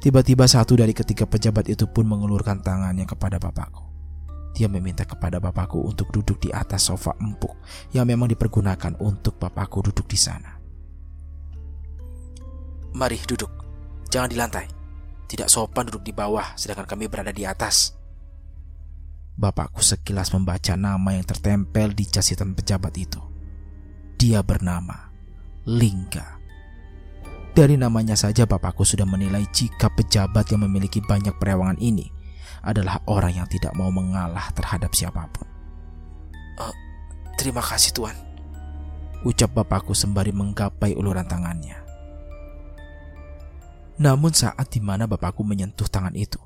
Tiba-tiba 0.00 0.48
satu 0.48 0.80
dari 0.80 0.96
ketiga 0.96 1.28
pejabat 1.28 1.68
itu 1.68 1.84
pun 1.92 2.08
mengulurkan 2.08 2.64
tangannya 2.64 3.04
kepada 3.04 3.36
bapakku. 3.36 3.84
Dia 4.56 4.64
meminta 4.64 5.04
kepada 5.04 5.36
bapakku 5.36 5.84
untuk 5.84 6.08
duduk 6.08 6.40
di 6.40 6.48
atas 6.48 6.88
sofa 6.88 7.12
empuk 7.20 7.52
yang 7.92 8.08
memang 8.08 8.32
dipergunakan 8.32 8.96
untuk 8.96 9.36
bapakku 9.36 9.84
duduk 9.92 10.08
di 10.08 10.16
sana. 10.16 10.56
Mari 12.96 13.20
duduk, 13.28 13.52
jangan 14.08 14.32
di 14.32 14.40
lantai. 14.40 14.66
Tidak 15.28 15.52
sopan 15.52 15.92
duduk 15.92 16.00
di 16.00 16.16
bawah 16.16 16.56
sedangkan 16.56 16.88
kami 16.88 17.12
berada 17.12 17.28
di 17.28 17.44
atas. 17.44 17.97
Bapakku 19.38 19.78
sekilas 19.78 20.34
membaca 20.34 20.74
nama 20.74 21.14
yang 21.14 21.22
tertempel 21.22 21.94
di 21.94 22.10
casitan 22.10 22.58
pejabat 22.58 22.90
itu. 22.98 23.22
Dia 24.18 24.42
bernama 24.42 25.14
Lingga. 25.62 26.42
Dari 27.54 27.78
namanya 27.78 28.18
saja 28.18 28.50
bapakku 28.50 28.82
sudah 28.82 29.06
menilai 29.06 29.46
jika 29.54 29.94
pejabat 29.94 30.50
yang 30.50 30.66
memiliki 30.66 30.98
banyak 30.98 31.38
perewangan 31.38 31.78
ini 31.78 32.10
adalah 32.66 32.98
orang 33.06 33.38
yang 33.38 33.46
tidak 33.46 33.78
mau 33.78 33.94
mengalah 33.94 34.50
terhadap 34.58 34.90
siapa 34.90 35.22
pun. 35.30 35.46
Uh, 36.58 36.74
terima 37.38 37.62
kasih 37.62 37.94
tuan. 37.94 38.18
Ucap 39.22 39.54
bapakku 39.54 39.94
sembari 39.94 40.34
menggapai 40.34 40.98
uluran 40.98 41.30
tangannya. 41.30 41.78
Namun 44.02 44.34
saat 44.34 44.66
di 44.70 44.82
mana 44.82 45.06
bapakku 45.06 45.46
menyentuh 45.46 45.86
tangan 45.86 46.14
itu, 46.18 46.42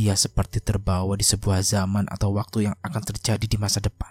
dia 0.00 0.16
seperti 0.16 0.64
terbawa 0.64 1.12
di 1.12 1.28
sebuah 1.28 1.60
zaman 1.60 2.08
atau 2.08 2.32
waktu 2.32 2.72
yang 2.72 2.74
akan 2.80 3.02
terjadi 3.04 3.44
di 3.44 3.60
masa 3.60 3.84
depan. 3.84 4.08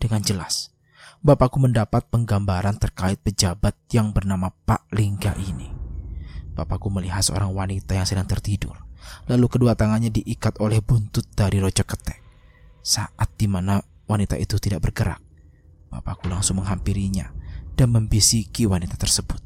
Dengan 0.00 0.24
jelas, 0.24 0.72
bapakku 1.20 1.60
mendapat 1.60 2.08
penggambaran 2.08 2.80
terkait 2.80 3.20
pejabat 3.20 3.76
yang 3.92 4.16
bernama 4.16 4.48
Pak 4.64 4.88
Lingga 4.96 5.36
ini. 5.36 5.68
Bapakku 6.56 6.88
melihat 6.88 7.20
seorang 7.20 7.52
wanita 7.52 8.00
yang 8.00 8.08
sedang 8.08 8.24
tertidur, 8.24 8.80
lalu 9.28 9.44
kedua 9.52 9.76
tangannya 9.76 10.08
diikat 10.08 10.56
oleh 10.56 10.80
buntut 10.80 11.28
dari 11.36 11.60
rojo 11.60 11.84
ketek. 11.84 12.16
Saat 12.80 13.36
di 13.36 13.44
mana 13.44 13.76
wanita 14.08 14.40
itu 14.40 14.56
tidak 14.56 14.88
bergerak, 14.88 15.20
bapakku 15.92 16.32
langsung 16.32 16.64
menghampirinya 16.64 17.28
dan 17.76 17.92
membisiki 17.92 18.64
wanita 18.64 18.96
tersebut. 18.96 19.36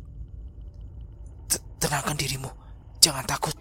Tenangkan 1.83 2.15
dirimu, 2.15 2.47
jangan 3.03 3.27
takut. 3.27 3.59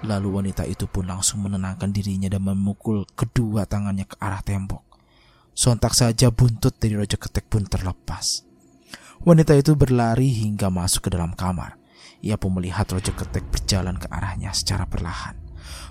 Lalu 0.00 0.28
wanita 0.32 0.64
itu 0.64 0.88
pun 0.88 1.04
langsung 1.04 1.44
menenangkan 1.44 1.92
dirinya 1.92 2.32
dan 2.32 2.40
memukul 2.40 3.04
kedua 3.12 3.68
tangannya 3.68 4.08
ke 4.08 4.16
arah 4.16 4.40
tembok. 4.40 4.80
Sontak 5.52 5.92
saja 5.92 6.32
buntut 6.32 6.72
dari 6.80 6.96
Rojo 6.96 7.20
Ketek 7.20 7.52
pun 7.52 7.68
terlepas. 7.68 8.48
Wanita 9.20 9.52
itu 9.52 9.76
berlari 9.76 10.32
hingga 10.32 10.72
masuk 10.72 11.08
ke 11.08 11.10
dalam 11.12 11.36
kamar. 11.36 11.76
Ia 12.24 12.40
pun 12.40 12.56
melihat 12.56 12.88
Rojo 12.88 13.12
Ketek 13.12 13.44
berjalan 13.52 14.00
ke 14.00 14.08
arahnya 14.08 14.56
secara 14.56 14.88
perlahan. 14.88 15.36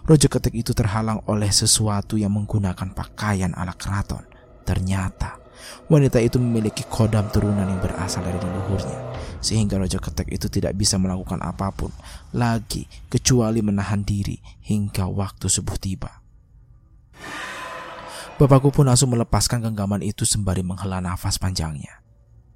Rojo 0.10 0.26
Ketek 0.26 0.58
itu 0.58 0.74
terhalang 0.74 1.22
oleh 1.30 1.54
sesuatu 1.54 2.18
yang 2.18 2.34
menggunakan 2.34 2.90
pakaian 2.98 3.54
ala 3.54 3.78
keraton. 3.78 4.26
Ternyata 4.66 5.38
wanita 5.86 6.18
itu 6.18 6.42
memiliki 6.42 6.82
kodam 6.90 7.30
turunan 7.30 7.70
yang 7.70 7.78
berasal 7.78 8.26
dari 8.26 8.42
leluhurnya. 8.42 9.00
Sehingga 9.40 9.80
Rojo 9.80 10.04
Ketek 10.04 10.28
itu 10.36 10.52
tidak 10.52 10.76
bisa 10.76 11.00
melakukan 11.00 11.40
apa 11.40 11.72
pun 11.72 11.96
lagi 12.36 12.86
kecuali 13.08 13.64
menahan 13.64 14.04
diri 14.04 14.36
hingga 14.68 15.08
waktu 15.08 15.48
subuh 15.48 15.80
tiba. 15.80 16.12
Bapakku 18.40 18.72
pun 18.72 18.88
langsung 18.88 19.12
melepaskan 19.12 19.60
genggaman 19.64 20.00
itu 20.00 20.24
sembari 20.24 20.64
menghela 20.64 21.04
nafas 21.04 21.36
panjangnya. 21.36 22.00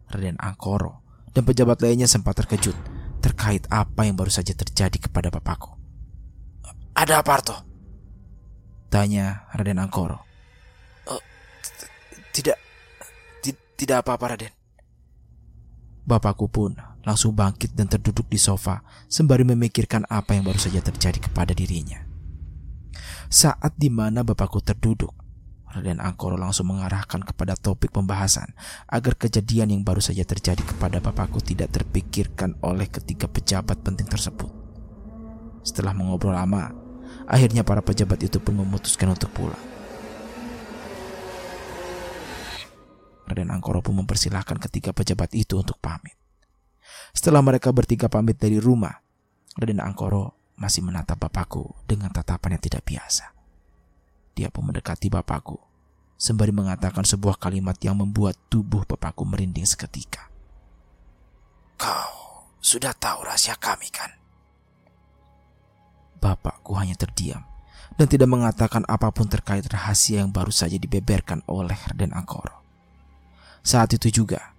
Raden 0.07 0.39
Angkoro 0.39 1.03
dan 1.35 1.43
pejabat 1.43 1.81
lainnya 1.83 2.07
sempat 2.07 2.39
terkejut 2.39 2.75
terkait 3.23 3.63
apa 3.71 4.03
yang 4.03 4.19
baru 4.19 4.31
saja 4.31 4.51
terjadi 4.51 5.07
kepada 5.07 5.31
bapakku. 5.31 5.75
Ada 6.93 7.23
apa, 7.23 7.31
Arto? 7.33 7.55
Tanya 8.91 9.49
Raden 9.55 9.81
Angkoro. 9.81 10.21
Uh, 11.09 11.23
tidak, 12.35 12.59
Tidak 13.73 13.99
apa-apa, 13.99 14.37
Raden. 14.37 14.62
Bapakku 16.03 16.51
pun 16.51 16.75
langsung 17.07 17.31
bangkit 17.31 17.75
dan 17.75 17.87
terduduk 17.87 18.27
di 18.27 18.35
sofa 18.35 18.83
sembari 19.07 19.47
memikirkan 19.47 20.03
apa 20.11 20.35
yang 20.35 20.43
baru 20.43 20.59
saja 20.59 20.83
terjadi 20.83 21.31
kepada 21.31 21.55
dirinya. 21.55 22.03
Saat 23.31 23.79
di 23.79 23.87
mana 23.87 24.21
bapakku 24.21 24.59
terduduk, 24.59 25.15
Raden 25.73 25.97
Angkoro 25.97 26.37
langsung 26.37 26.69
mengarahkan 26.69 27.25
kepada 27.25 27.57
topik 27.57 27.89
pembahasan 27.89 28.53
agar 28.85 29.17
kejadian 29.17 29.73
yang 29.73 29.81
baru 29.81 30.03
saja 30.05 30.21
terjadi 30.21 30.61
kepada 30.61 31.01
bapakku 31.01 31.41
tidak 31.41 31.73
terpikirkan 31.73 32.53
oleh 32.61 32.85
ketiga 32.85 33.25
pejabat 33.25 33.81
penting 33.81 34.05
tersebut. 34.05 34.53
Setelah 35.65 35.97
mengobrol 35.97 36.37
lama, 36.37 36.69
akhirnya 37.25 37.65
para 37.65 37.81
pejabat 37.81 38.21
itu 38.21 38.37
pun 38.37 38.53
memutuskan 38.53 39.17
untuk 39.17 39.33
pulang. 39.33 39.72
Raden 43.27 43.49
Angkoro 43.49 43.79
pun 43.79 44.03
mempersilahkan 44.03 44.59
ketiga 44.69 44.91
pejabat 44.91 45.31
itu 45.33 45.59
untuk 45.59 45.79
pamit. 45.79 46.15
Setelah 47.15 47.39
mereka 47.39 47.71
bertiga 47.71 48.11
pamit 48.11 48.35
dari 48.35 48.59
rumah, 48.59 48.99
Raden 49.55 49.79
Angkoro 49.79 50.55
masih 50.57 50.85
menatap 50.85 51.17
bapakku 51.21 51.73
dengan 51.87 52.11
tatapan 52.13 52.57
yang 52.57 52.63
tidak 52.63 52.83
biasa. 52.85 53.25
Dia 54.33 54.49
pun 54.49 54.69
mendekati 54.69 55.13
bapakku, 55.13 55.61
sembari 56.17 56.49
mengatakan 56.49 57.05
sebuah 57.05 57.37
kalimat 57.37 57.77
yang 57.85 58.01
membuat 58.01 58.37
tubuh 58.49 58.81
bapakku 58.85 59.23
merinding 59.29 59.65
seketika. 59.65 60.29
Kau 61.77 62.49
sudah 62.63 62.95
tahu 62.97 63.27
rahasia 63.27 63.59
kami 63.59 63.91
kan? 63.93 64.09
Bapakku 66.17 66.73
hanya 66.79 66.95
terdiam 66.95 67.43
dan 67.99 68.07
tidak 68.09 68.29
mengatakan 68.31 68.87
apa 68.89 69.11
pun 69.13 69.29
terkait 69.29 69.67
rahasia 69.69 70.25
yang 70.25 70.31
baru 70.33 70.49
saja 70.49 70.79
dibeberkan 70.79 71.45
oleh 71.45 71.75
Raden 71.75 72.15
Angkoro. 72.15 72.62
Saat 73.63 73.95
itu 73.95 74.11
juga, 74.11 74.53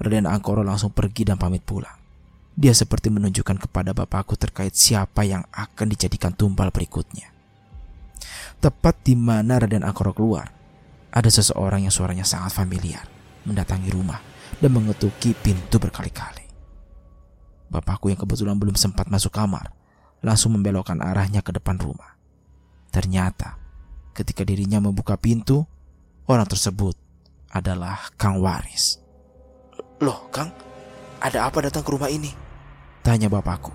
Raden 0.00 0.24
Angkoro 0.24 0.64
langsung 0.64 0.88
pergi 0.88 1.28
dan 1.28 1.36
pamit 1.36 1.60
pulang. 1.60 1.92
Dia 2.56 2.72
seperti 2.72 3.12
menunjukkan 3.12 3.68
kepada 3.68 3.92
bapakku 3.92 4.32
terkait 4.40 4.72
siapa 4.72 5.28
yang 5.28 5.44
akan 5.52 5.92
dijadikan 5.92 6.32
tumbal 6.32 6.72
berikutnya. 6.72 7.28
Tepat 8.56 9.04
di 9.04 9.12
mana 9.12 9.60
Raden 9.60 9.84
Angkoro 9.84 10.16
keluar, 10.16 10.48
ada 11.12 11.28
seseorang 11.28 11.84
yang 11.84 11.92
suaranya 11.92 12.24
sangat 12.24 12.56
familiar 12.56 13.04
mendatangi 13.46 13.92
rumah 13.94 14.18
dan 14.58 14.74
mengetuki 14.74 15.36
pintu 15.36 15.78
berkali-kali. 15.78 16.48
Bapakku 17.70 18.10
yang 18.10 18.18
kebetulan 18.18 18.58
belum 18.58 18.74
sempat 18.74 19.06
masuk 19.12 19.36
kamar, 19.36 19.70
langsung 20.24 20.56
membelokkan 20.58 20.98
arahnya 20.98 21.44
ke 21.44 21.54
depan 21.54 21.78
rumah. 21.78 22.18
Ternyata, 22.90 23.60
ketika 24.16 24.42
dirinya 24.42 24.80
membuka 24.82 25.14
pintu, 25.20 25.62
orang 26.26 26.48
tersebut 26.48 27.05
adalah 27.56 28.12
Kang 28.20 28.44
Waris. 28.44 29.00
Loh, 30.04 30.28
Kang, 30.28 30.52
ada 31.24 31.48
apa 31.48 31.64
datang 31.64 31.80
ke 31.80 31.90
rumah 31.90 32.12
ini? 32.12 32.30
Tanya 33.00 33.32
bapakku. 33.32 33.72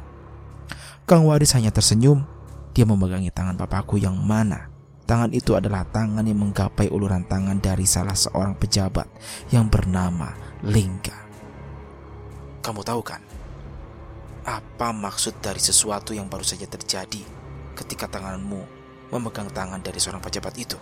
Kang 1.10 1.26
Waris 1.26 1.58
hanya 1.58 1.74
tersenyum. 1.74 2.22
Dia 2.72 2.86
memegangi 2.86 3.34
tangan 3.34 3.60
bapakku 3.60 4.00
yang 4.00 4.16
mana 4.16 4.72
Tangan 5.12 5.36
itu 5.36 5.60
adalah 5.60 5.84
tangan 5.92 6.24
yang 6.24 6.40
menggapai 6.40 6.88
uluran 6.88 7.28
tangan 7.28 7.60
dari 7.60 7.84
salah 7.84 8.16
seorang 8.16 8.56
pejabat 8.56 9.12
yang 9.52 9.68
bernama 9.68 10.32
Lingga. 10.64 11.20
Kamu 12.64 12.80
tahu 12.80 13.04
kan, 13.04 13.20
apa 14.48 14.96
maksud 14.96 15.44
dari 15.44 15.60
sesuatu 15.60 16.16
yang 16.16 16.32
baru 16.32 16.48
saja 16.48 16.64
terjadi 16.64 17.28
ketika 17.76 18.08
tanganmu 18.08 18.64
memegang 19.12 19.52
tangan 19.52 19.84
dari 19.84 20.00
seorang 20.00 20.24
pejabat 20.24 20.56
itu? 20.56 20.80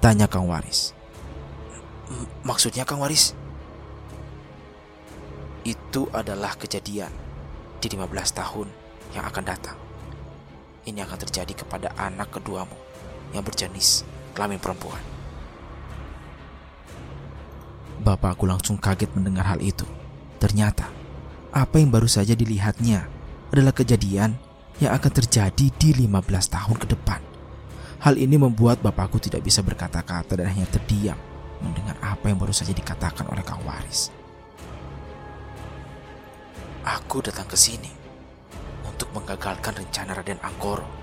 Tanya 0.00 0.24
Kang 0.24 0.48
Waris. 0.48 0.96
Maksudnya 2.42 2.82
Kang 2.82 2.98
Waris? 2.98 3.34
Itu 5.62 6.10
adalah 6.10 6.58
kejadian 6.58 7.14
di 7.78 7.86
15 7.86 8.10
tahun 8.34 8.66
yang 9.14 9.24
akan 9.30 9.44
datang. 9.46 9.78
Ini 10.82 11.06
akan 11.06 11.18
terjadi 11.22 11.54
kepada 11.54 11.94
anak 11.94 12.34
keduamu 12.34 12.74
yang 13.30 13.46
berjenis 13.46 14.02
kelamin 14.34 14.58
perempuan. 14.58 14.98
Bapakku 18.02 18.50
langsung 18.50 18.74
kaget 18.74 19.14
mendengar 19.14 19.46
hal 19.46 19.62
itu. 19.62 19.86
Ternyata, 20.42 20.90
apa 21.54 21.78
yang 21.78 21.94
baru 21.94 22.10
saja 22.10 22.34
dilihatnya 22.34 23.06
adalah 23.54 23.70
kejadian 23.70 24.34
yang 24.82 24.90
akan 24.90 25.12
terjadi 25.22 25.66
di 25.70 25.88
15 25.94 26.10
tahun 26.50 26.76
ke 26.82 26.86
depan. 26.98 27.22
Hal 28.02 28.18
ini 28.18 28.34
membuat 28.34 28.82
bapakku 28.82 29.22
tidak 29.22 29.46
bisa 29.46 29.62
berkata-kata 29.62 30.34
dan 30.34 30.50
hanya 30.50 30.66
terdiam 30.66 31.14
mendengar 31.62 31.96
apa 32.02 32.28
yang 32.28 32.36
baru 32.36 32.50
saja 32.50 32.74
dikatakan 32.74 33.30
oleh 33.30 33.46
Kang 33.46 33.62
Waris. 33.62 34.10
Aku 36.82 37.22
datang 37.22 37.46
ke 37.46 37.54
sini 37.54 37.88
untuk 38.82 39.06
menggagalkan 39.14 39.78
rencana 39.78 40.18
Raden 40.18 40.42
Angkoro 40.42 41.02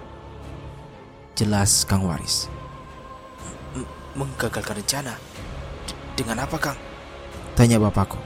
Jelas 1.40 1.88
Kang 1.88 2.04
Waris. 2.04 2.52
M 3.72 3.88
menggagalkan 4.12 4.84
rencana? 4.84 5.16
D 5.88 5.96
dengan 6.20 6.44
apa 6.44 6.60
Kang? 6.60 6.76
Tanya 7.56 7.80
bapakku. 7.80 8.20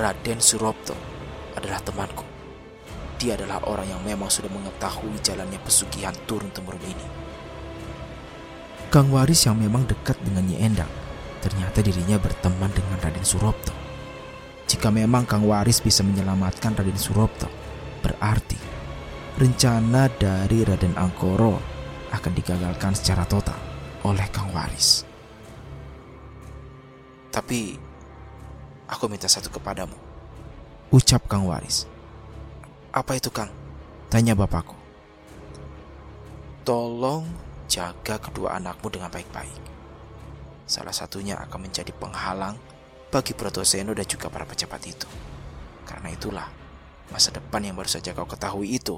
Raden 0.00 0.40
Suropto 0.40 0.96
adalah 1.52 1.84
temanku. 1.84 2.24
Dia 3.20 3.36
adalah 3.36 3.60
orang 3.68 3.84
yang 3.84 4.00
memang 4.00 4.32
sudah 4.32 4.48
mengetahui 4.48 5.20
jalannya 5.20 5.60
pesugihan 5.60 6.16
turun-temurun 6.24 6.80
ini. 6.88 7.06
Kang 8.94 9.10
Waris 9.10 9.42
yang 9.42 9.58
memang 9.58 9.90
dekat 9.90 10.14
dengan 10.22 10.46
Nyi 10.46 10.54
Endang, 10.62 10.86
ternyata 11.42 11.82
dirinya 11.82 12.14
berteman 12.14 12.70
dengan 12.70 12.94
Raden 13.02 13.26
Suropto. 13.26 13.74
Jika 14.70 14.94
memang 14.94 15.26
Kang 15.26 15.42
Waris 15.50 15.82
bisa 15.82 16.06
menyelamatkan 16.06 16.78
Raden 16.78 16.94
Suropto, 16.94 17.50
berarti 18.06 18.54
rencana 19.34 20.06
dari 20.14 20.62
Raden 20.62 20.94
Angkoro 20.94 21.58
akan 22.14 22.32
digagalkan 22.38 22.94
secara 22.94 23.26
total 23.26 23.58
oleh 24.06 24.30
Kang 24.30 24.54
Waris. 24.54 25.02
Tapi 27.34 27.74
aku 28.86 29.10
minta 29.10 29.26
satu 29.26 29.50
kepadamu. 29.50 29.98
Ucap 30.94 31.26
Kang 31.26 31.50
Waris. 31.50 31.90
Apa 32.94 33.18
itu 33.18 33.26
Kang? 33.34 33.50
Tanya 34.06 34.38
bapakku. 34.38 34.78
Tolong 36.62 37.43
jaga 37.68 38.20
kedua 38.20 38.56
anakmu 38.56 38.88
dengan 38.92 39.10
baik-baik. 39.10 39.74
Salah 40.64 40.96
satunya 40.96 41.36
akan 41.44 41.68
menjadi 41.68 41.92
penghalang 41.92 42.56
bagi 43.12 43.36
Protoseno 43.36 43.92
dan 43.92 44.08
juga 44.08 44.32
para 44.32 44.48
pejabat 44.48 44.80
itu. 44.88 45.08
Karena 45.84 46.08
itulah 46.08 46.48
masa 47.12 47.28
depan 47.30 47.60
yang 47.60 47.76
baru 47.76 47.90
saja 47.90 48.16
kau 48.16 48.24
ketahui 48.24 48.80
itu 48.80 48.96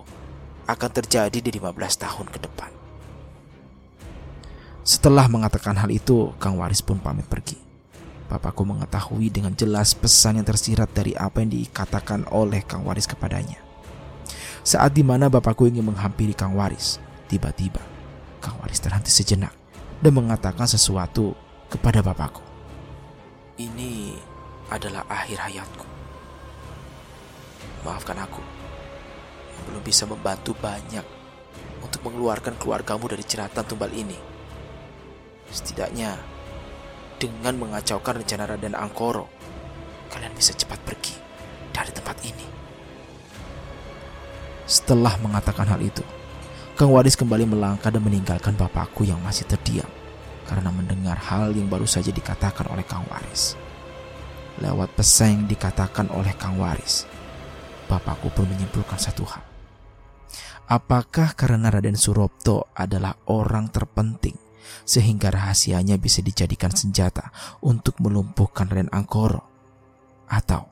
akan 0.66 0.90
terjadi 0.90 1.38
di 1.42 1.50
15 1.50 1.74
tahun 1.74 2.26
ke 2.31 2.38
depan. 2.42 2.70
Setelah 4.87 5.26
mengatakan 5.26 5.74
hal 5.74 5.90
itu, 5.90 6.31
Kang 6.38 6.62
Waris 6.62 6.79
pun 6.79 7.02
pamit 7.02 7.26
pergi. 7.26 7.59
Bapakku 8.31 8.62
mengetahui 8.62 9.31
dengan 9.35 9.55
jelas 9.55 9.94
pesan 9.94 10.38
yang 10.38 10.46
tersirat 10.46 10.90
dari 10.94 11.14
apa 11.18 11.42
yang 11.42 11.50
dikatakan 11.50 12.26
oleh 12.31 12.62
Kang 12.62 12.87
Waris 12.87 13.11
kepadanya. 13.11 13.59
Saat 14.62 14.94
di 14.94 15.02
mana 15.02 15.26
bapakku 15.26 15.66
ingin 15.66 15.87
menghampiri 15.87 16.35
Kang 16.35 16.55
Waris, 16.55 16.99
tiba-tiba 17.30 17.95
Kang 18.41 18.59
Waris 18.62 18.82
terhenti 18.82 19.11
sejenak 19.11 19.53
dan 20.01 20.12
mengatakan 20.12 20.68
sesuatu 20.68 21.32
kepada 21.72 22.05
bapakku. 22.05 22.45
Ini 23.57 24.14
adalah 24.68 25.09
akhir 25.09 25.49
hayatku. 25.49 25.87
Maafkan 27.87 28.18
aku 28.18 28.43
belum 29.66 29.82
bisa 29.82 30.05
membantu 30.05 30.53
banyak 30.59 31.03
untuk 31.80 32.01
mengeluarkan 32.05 32.59
keluargamu 32.61 33.09
dari 33.09 33.24
jeratan 33.24 33.64
tumbal 33.64 33.91
ini. 33.95 34.18
Setidaknya, 35.49 36.18
dengan 37.16 37.57
mengacaukan 37.57 38.20
rencana 38.20 38.45
Raden 38.45 38.76
Angkoro, 38.76 39.30
kalian 40.12 40.34
bisa 40.37 40.53
cepat 40.53 40.82
pergi 40.84 41.16
dari 41.72 41.91
tempat 41.95 42.16
ini. 42.26 42.47
Setelah 44.66 45.14
mengatakan 45.22 45.70
hal 45.70 45.80
itu, 45.80 46.03
Kang 46.77 46.93
Waris 46.93 47.16
kembali 47.16 47.49
melangkah 47.49 47.89
dan 47.89 48.05
meninggalkan 48.05 48.53
bapakku 48.53 49.09
yang 49.09 49.16
masih 49.24 49.49
terdiam 49.49 49.89
karena 50.45 50.68
mendengar 50.68 51.16
hal 51.16 51.57
yang 51.57 51.72
baru 51.72 51.89
saja 51.89 52.12
dikatakan 52.12 52.68
oleh 52.68 52.85
Kang 52.85 53.09
Waris. 53.09 53.57
Lewat 54.61 54.93
pesan 54.93 55.41
yang 55.41 55.45
dikatakan 55.49 56.12
oleh 56.12 56.37
Kang 56.37 56.61
Waris, 56.61 57.09
bapakku 57.89 58.29
pun 58.29 58.45
menyimpulkan 58.45 59.01
satu 59.01 59.24
hal. 59.24 59.41
Apakah 60.68 61.33
karena 61.33 61.72
Raden 61.72 61.97
Suropto 61.97 62.68
adalah 62.77 63.16
orang 63.33 63.72
terpenting 63.72 64.37
sehingga 64.85 65.33
rahasianya 65.33 65.97
bisa 65.97 66.20
dijadikan 66.20 66.77
senjata 66.77 67.33
untuk 67.64 67.97
melumpuhkan 68.05 68.68
Raden 68.68 68.93
Angkoro? 68.93 69.49
Atau 70.29 70.68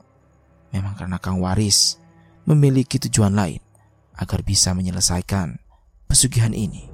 memang 0.69 0.93
karena 0.93 1.17
Kang 1.17 1.41
Waris 1.41 1.97
memiliki 2.45 3.01
tujuan 3.01 3.33
lain 3.33 3.57
agar 4.21 4.45
bisa 4.45 4.69
menyelesaikan 4.77 5.64
pesugihan 6.07 6.53
ini? 6.53 6.87